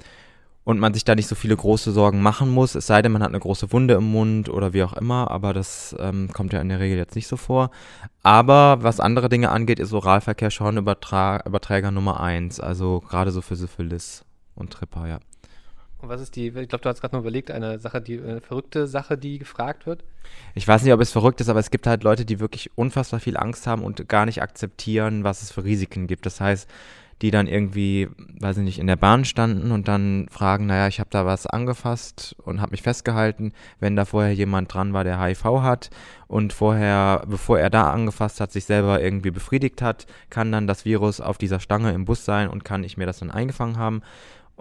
und 0.63 0.79
man 0.79 0.93
sich 0.93 1.03
da 1.03 1.15
nicht 1.15 1.27
so 1.27 1.35
viele 1.35 1.55
große 1.55 1.91
Sorgen 1.91 2.21
machen 2.21 2.49
muss, 2.49 2.75
es 2.75 2.87
sei 2.87 3.01
denn, 3.01 3.11
man 3.11 3.23
hat 3.23 3.29
eine 3.29 3.39
große 3.39 3.71
Wunde 3.71 3.95
im 3.95 4.11
Mund 4.11 4.49
oder 4.49 4.73
wie 4.73 4.83
auch 4.83 4.93
immer, 4.93 5.31
aber 5.31 5.53
das 5.53 5.95
ähm, 5.99 6.29
kommt 6.33 6.53
ja 6.53 6.61
in 6.61 6.69
der 6.69 6.79
Regel 6.79 6.97
jetzt 6.97 7.15
nicht 7.15 7.27
so 7.27 7.37
vor. 7.37 7.71
Aber 8.21 8.83
was 8.83 8.99
andere 8.99 9.29
Dinge 9.29 9.49
angeht, 9.49 9.79
ist 9.79 9.93
Oralverkehr 9.93 10.51
schon 10.51 10.77
Übertra 10.77 11.41
Überträger 11.45 11.91
Nummer 11.91 12.19
eins, 12.19 12.59
also 12.59 12.99
gerade 12.99 13.31
so 13.31 13.41
für 13.41 13.55
Syphilis 13.55 14.23
und 14.55 14.71
Tripper, 14.71 15.07
ja. 15.07 15.19
Und 16.01 16.09
was 16.09 16.21
ist 16.21 16.35
die, 16.35 16.47
ich 16.47 16.69
glaube, 16.69 16.81
du 16.81 16.89
hast 16.89 16.99
gerade 16.99 17.15
mal 17.15 17.21
überlegt, 17.21 17.51
eine 17.51 17.77
Sache, 17.77 18.01
die, 18.01 18.19
eine 18.19 18.41
verrückte 18.41 18.87
Sache, 18.87 19.17
die 19.17 19.37
gefragt 19.37 19.85
wird? 19.85 20.03
Ich 20.55 20.67
weiß 20.67 20.81
nicht, 20.83 20.93
ob 20.93 20.99
es 20.99 21.11
verrückt 21.11 21.41
ist, 21.41 21.49
aber 21.49 21.59
es 21.59 21.69
gibt 21.69 21.85
halt 21.85 22.03
Leute, 22.03 22.25
die 22.25 22.39
wirklich 22.39 22.71
unfassbar 22.75 23.19
viel 23.19 23.37
Angst 23.37 23.67
haben 23.67 23.83
und 23.83 24.07
gar 24.09 24.25
nicht 24.25 24.41
akzeptieren, 24.41 25.23
was 25.23 25.43
es 25.43 25.51
für 25.51 25.63
Risiken 25.63 26.07
gibt. 26.07 26.25
Das 26.25 26.41
heißt, 26.41 26.67
die 27.21 27.31
dann 27.31 27.47
irgendwie, 27.47 28.09
weiß 28.39 28.57
ich 28.57 28.63
nicht, 28.63 28.79
in 28.79 28.87
der 28.87 28.95
Bahn 28.95 29.25
standen 29.25 29.71
und 29.71 29.87
dann 29.87 30.27
fragen, 30.31 30.65
naja, 30.65 30.87
ich 30.87 30.99
habe 30.99 31.09
da 31.11 31.25
was 31.25 31.45
angefasst 31.45 32.35
und 32.43 32.61
habe 32.61 32.71
mich 32.71 32.81
festgehalten, 32.81 33.53
wenn 33.79 33.95
da 33.95 34.05
vorher 34.05 34.33
jemand 34.33 34.73
dran 34.73 34.93
war, 34.93 35.03
der 35.03 35.21
HIV 35.21 35.61
hat 35.61 35.89
und 36.27 36.53
vorher, 36.53 37.23
bevor 37.27 37.59
er 37.59 37.69
da 37.69 37.91
angefasst 37.91 38.41
hat, 38.41 38.51
sich 38.51 38.65
selber 38.65 39.01
irgendwie 39.01 39.31
befriedigt 39.31 39.81
hat, 39.81 40.07
kann 40.29 40.51
dann 40.51 40.67
das 40.67 40.85
Virus 40.85 41.21
auf 41.21 41.37
dieser 41.37 41.59
Stange 41.59 41.91
im 41.91 42.05
Bus 42.05 42.25
sein 42.25 42.49
und 42.49 42.65
kann 42.65 42.83
ich 42.83 42.97
mir 42.97 43.05
das 43.05 43.19
dann 43.19 43.31
eingefangen 43.31 43.77
haben. 43.77 44.01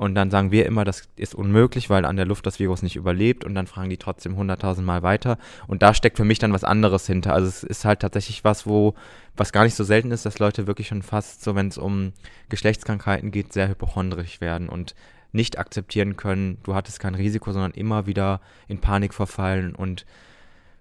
Und 0.01 0.15
dann 0.15 0.31
sagen 0.31 0.51
wir 0.51 0.65
immer, 0.65 0.85
das 0.85 1.11
ist 1.17 1.35
unmöglich, 1.35 1.91
weil 1.91 2.07
an 2.07 2.17
der 2.17 2.25
Luft 2.25 2.47
das 2.47 2.59
Virus 2.59 2.83
nicht 2.83 2.97
überlebt. 2.97 3.45
Und 3.45 3.55
dann 3.55 3.67
fragen 3.67 3.91
die 3.91 3.99
trotzdem 3.99 4.35
hunderttausend 4.35 4.87
Mal 4.87 5.03
weiter. 5.03 5.37
Und 5.67 5.83
da 5.83 5.93
steckt 5.93 6.17
für 6.17 6.25
mich 6.25 6.39
dann 6.39 6.55
was 6.55 6.65
anderes 6.65 7.07
hinter. 7.07 7.35
Also 7.35 7.49
es 7.49 7.63
ist 7.63 7.85
halt 7.85 8.01
tatsächlich 8.01 8.43
was, 8.43 8.67
wo, 8.67 8.95
was 9.37 9.53
gar 9.53 9.65
nicht 9.65 9.75
so 9.75 9.85
selten 9.85 10.11
ist, 10.11 10.25
dass 10.25 10.39
Leute 10.39 10.67
wirklich 10.67 10.89
schon 10.89 11.03
fast 11.03 11.45
so, 11.45 11.55
wenn 11.55 11.69
es 11.69 11.77
um 11.77 12.15
Geschlechtskrankheiten 12.49 13.31
geht, 13.31 13.53
sehr 13.53 13.69
hypochondrisch 13.69 14.41
werden 14.41 14.71
und 14.71 14.95
nicht 15.33 15.59
akzeptieren 15.59 16.17
können, 16.17 16.57
du 16.63 16.75
hattest 16.75 16.99
kein 16.99 17.15
Risiko, 17.15 17.53
sondern 17.53 17.73
immer 17.73 18.07
wieder 18.07 18.41
in 18.69 18.81
Panik 18.81 19.13
verfallen 19.13 19.75
und 19.75 20.07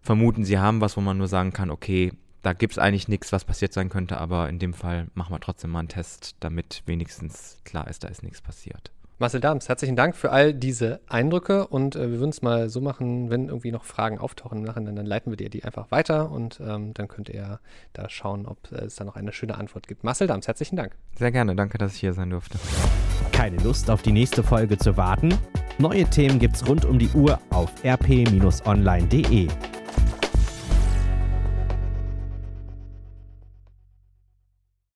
vermuten, 0.02 0.46
sie 0.46 0.60
haben 0.60 0.80
was, 0.80 0.96
wo 0.96 1.02
man 1.02 1.18
nur 1.18 1.28
sagen 1.28 1.52
kann, 1.52 1.72
okay, 1.72 2.14
da 2.42 2.54
gibt 2.54 2.72
es 2.72 2.80
eigentlich 2.80 3.10
nichts, 3.10 3.34
was 3.34 3.44
passiert 3.44 3.74
sein 3.74 3.90
könnte, 3.90 4.18
aber 4.18 4.48
in 4.48 4.60
dem 4.60 4.74
Fall 4.74 5.08
machen 5.14 5.34
wir 5.34 5.42
trotzdem 5.42 5.72
mal 5.72 5.80
einen 5.80 5.90
Test, 5.90 6.38
damit 6.40 6.84
wenigstens 6.86 7.58
klar 7.66 7.90
ist, 7.90 8.06
da 8.06 8.08
ist 8.08 8.24
nichts 8.24 8.40
passiert. 8.40 8.94
Marcel 9.22 9.42
Dams, 9.42 9.68
herzlichen 9.68 9.98
Dank 9.98 10.16
für 10.16 10.32
all 10.32 10.54
diese 10.54 11.02
Eindrücke 11.10 11.68
und 11.68 11.98
äh, 11.98 12.10
wir 12.10 12.20
würden 12.20 12.30
es 12.30 12.42
mal 12.42 12.70
so 12.70 12.80
machen, 12.80 13.30
wenn 13.30 13.50
irgendwie 13.50 13.74
noch 13.74 13.84
Fragen 13.84 14.18
auftauchen 14.18 14.60
im 14.60 14.64
Nachhinein, 14.64 14.96
dann 14.96 15.06
leiten 15.06 15.30
wir 15.30 15.36
dir 15.36 15.50
die 15.50 15.66
einfach 15.66 15.92
weiter 15.92 16.32
und 16.32 16.62
ähm, 16.66 16.94
dann 16.94 17.10
könnt 17.10 17.28
ihr 17.28 17.60
da 17.92 18.10
schauen, 18.10 18.46
ob 18.46 18.72
äh, 18.72 18.86
es 18.86 18.96
da 18.96 19.04
noch 19.04 19.18
eine 19.18 19.34
schöne 19.34 19.58
Antwort 19.58 19.90
gibt. 19.90 20.06
Marcel 20.06 20.28
Dams, 20.28 20.48
herzlichen 20.48 20.78
Dank. 20.78 20.96
Sehr 21.18 21.34
gerne, 21.34 21.54
danke, 21.54 21.78
dass 21.78 21.96
ich 21.96 22.00
hier 22.00 22.14
sein 22.14 22.30
durfte. 22.30 22.60
Keine 23.34 23.58
Lust 23.58 23.90
auf 23.90 24.02
die 24.02 24.14
nächste 24.14 24.42
Folge 24.42 24.78
zu 24.78 24.96
warten? 24.96 25.38
Neue 25.80 26.06
Themen 26.06 26.40
gibt's 26.40 26.66
rund 26.66 26.86
um 26.86 26.98
die 26.98 27.10
Uhr 27.10 27.42
auf 27.50 27.74
rp-online.de. 27.84 29.50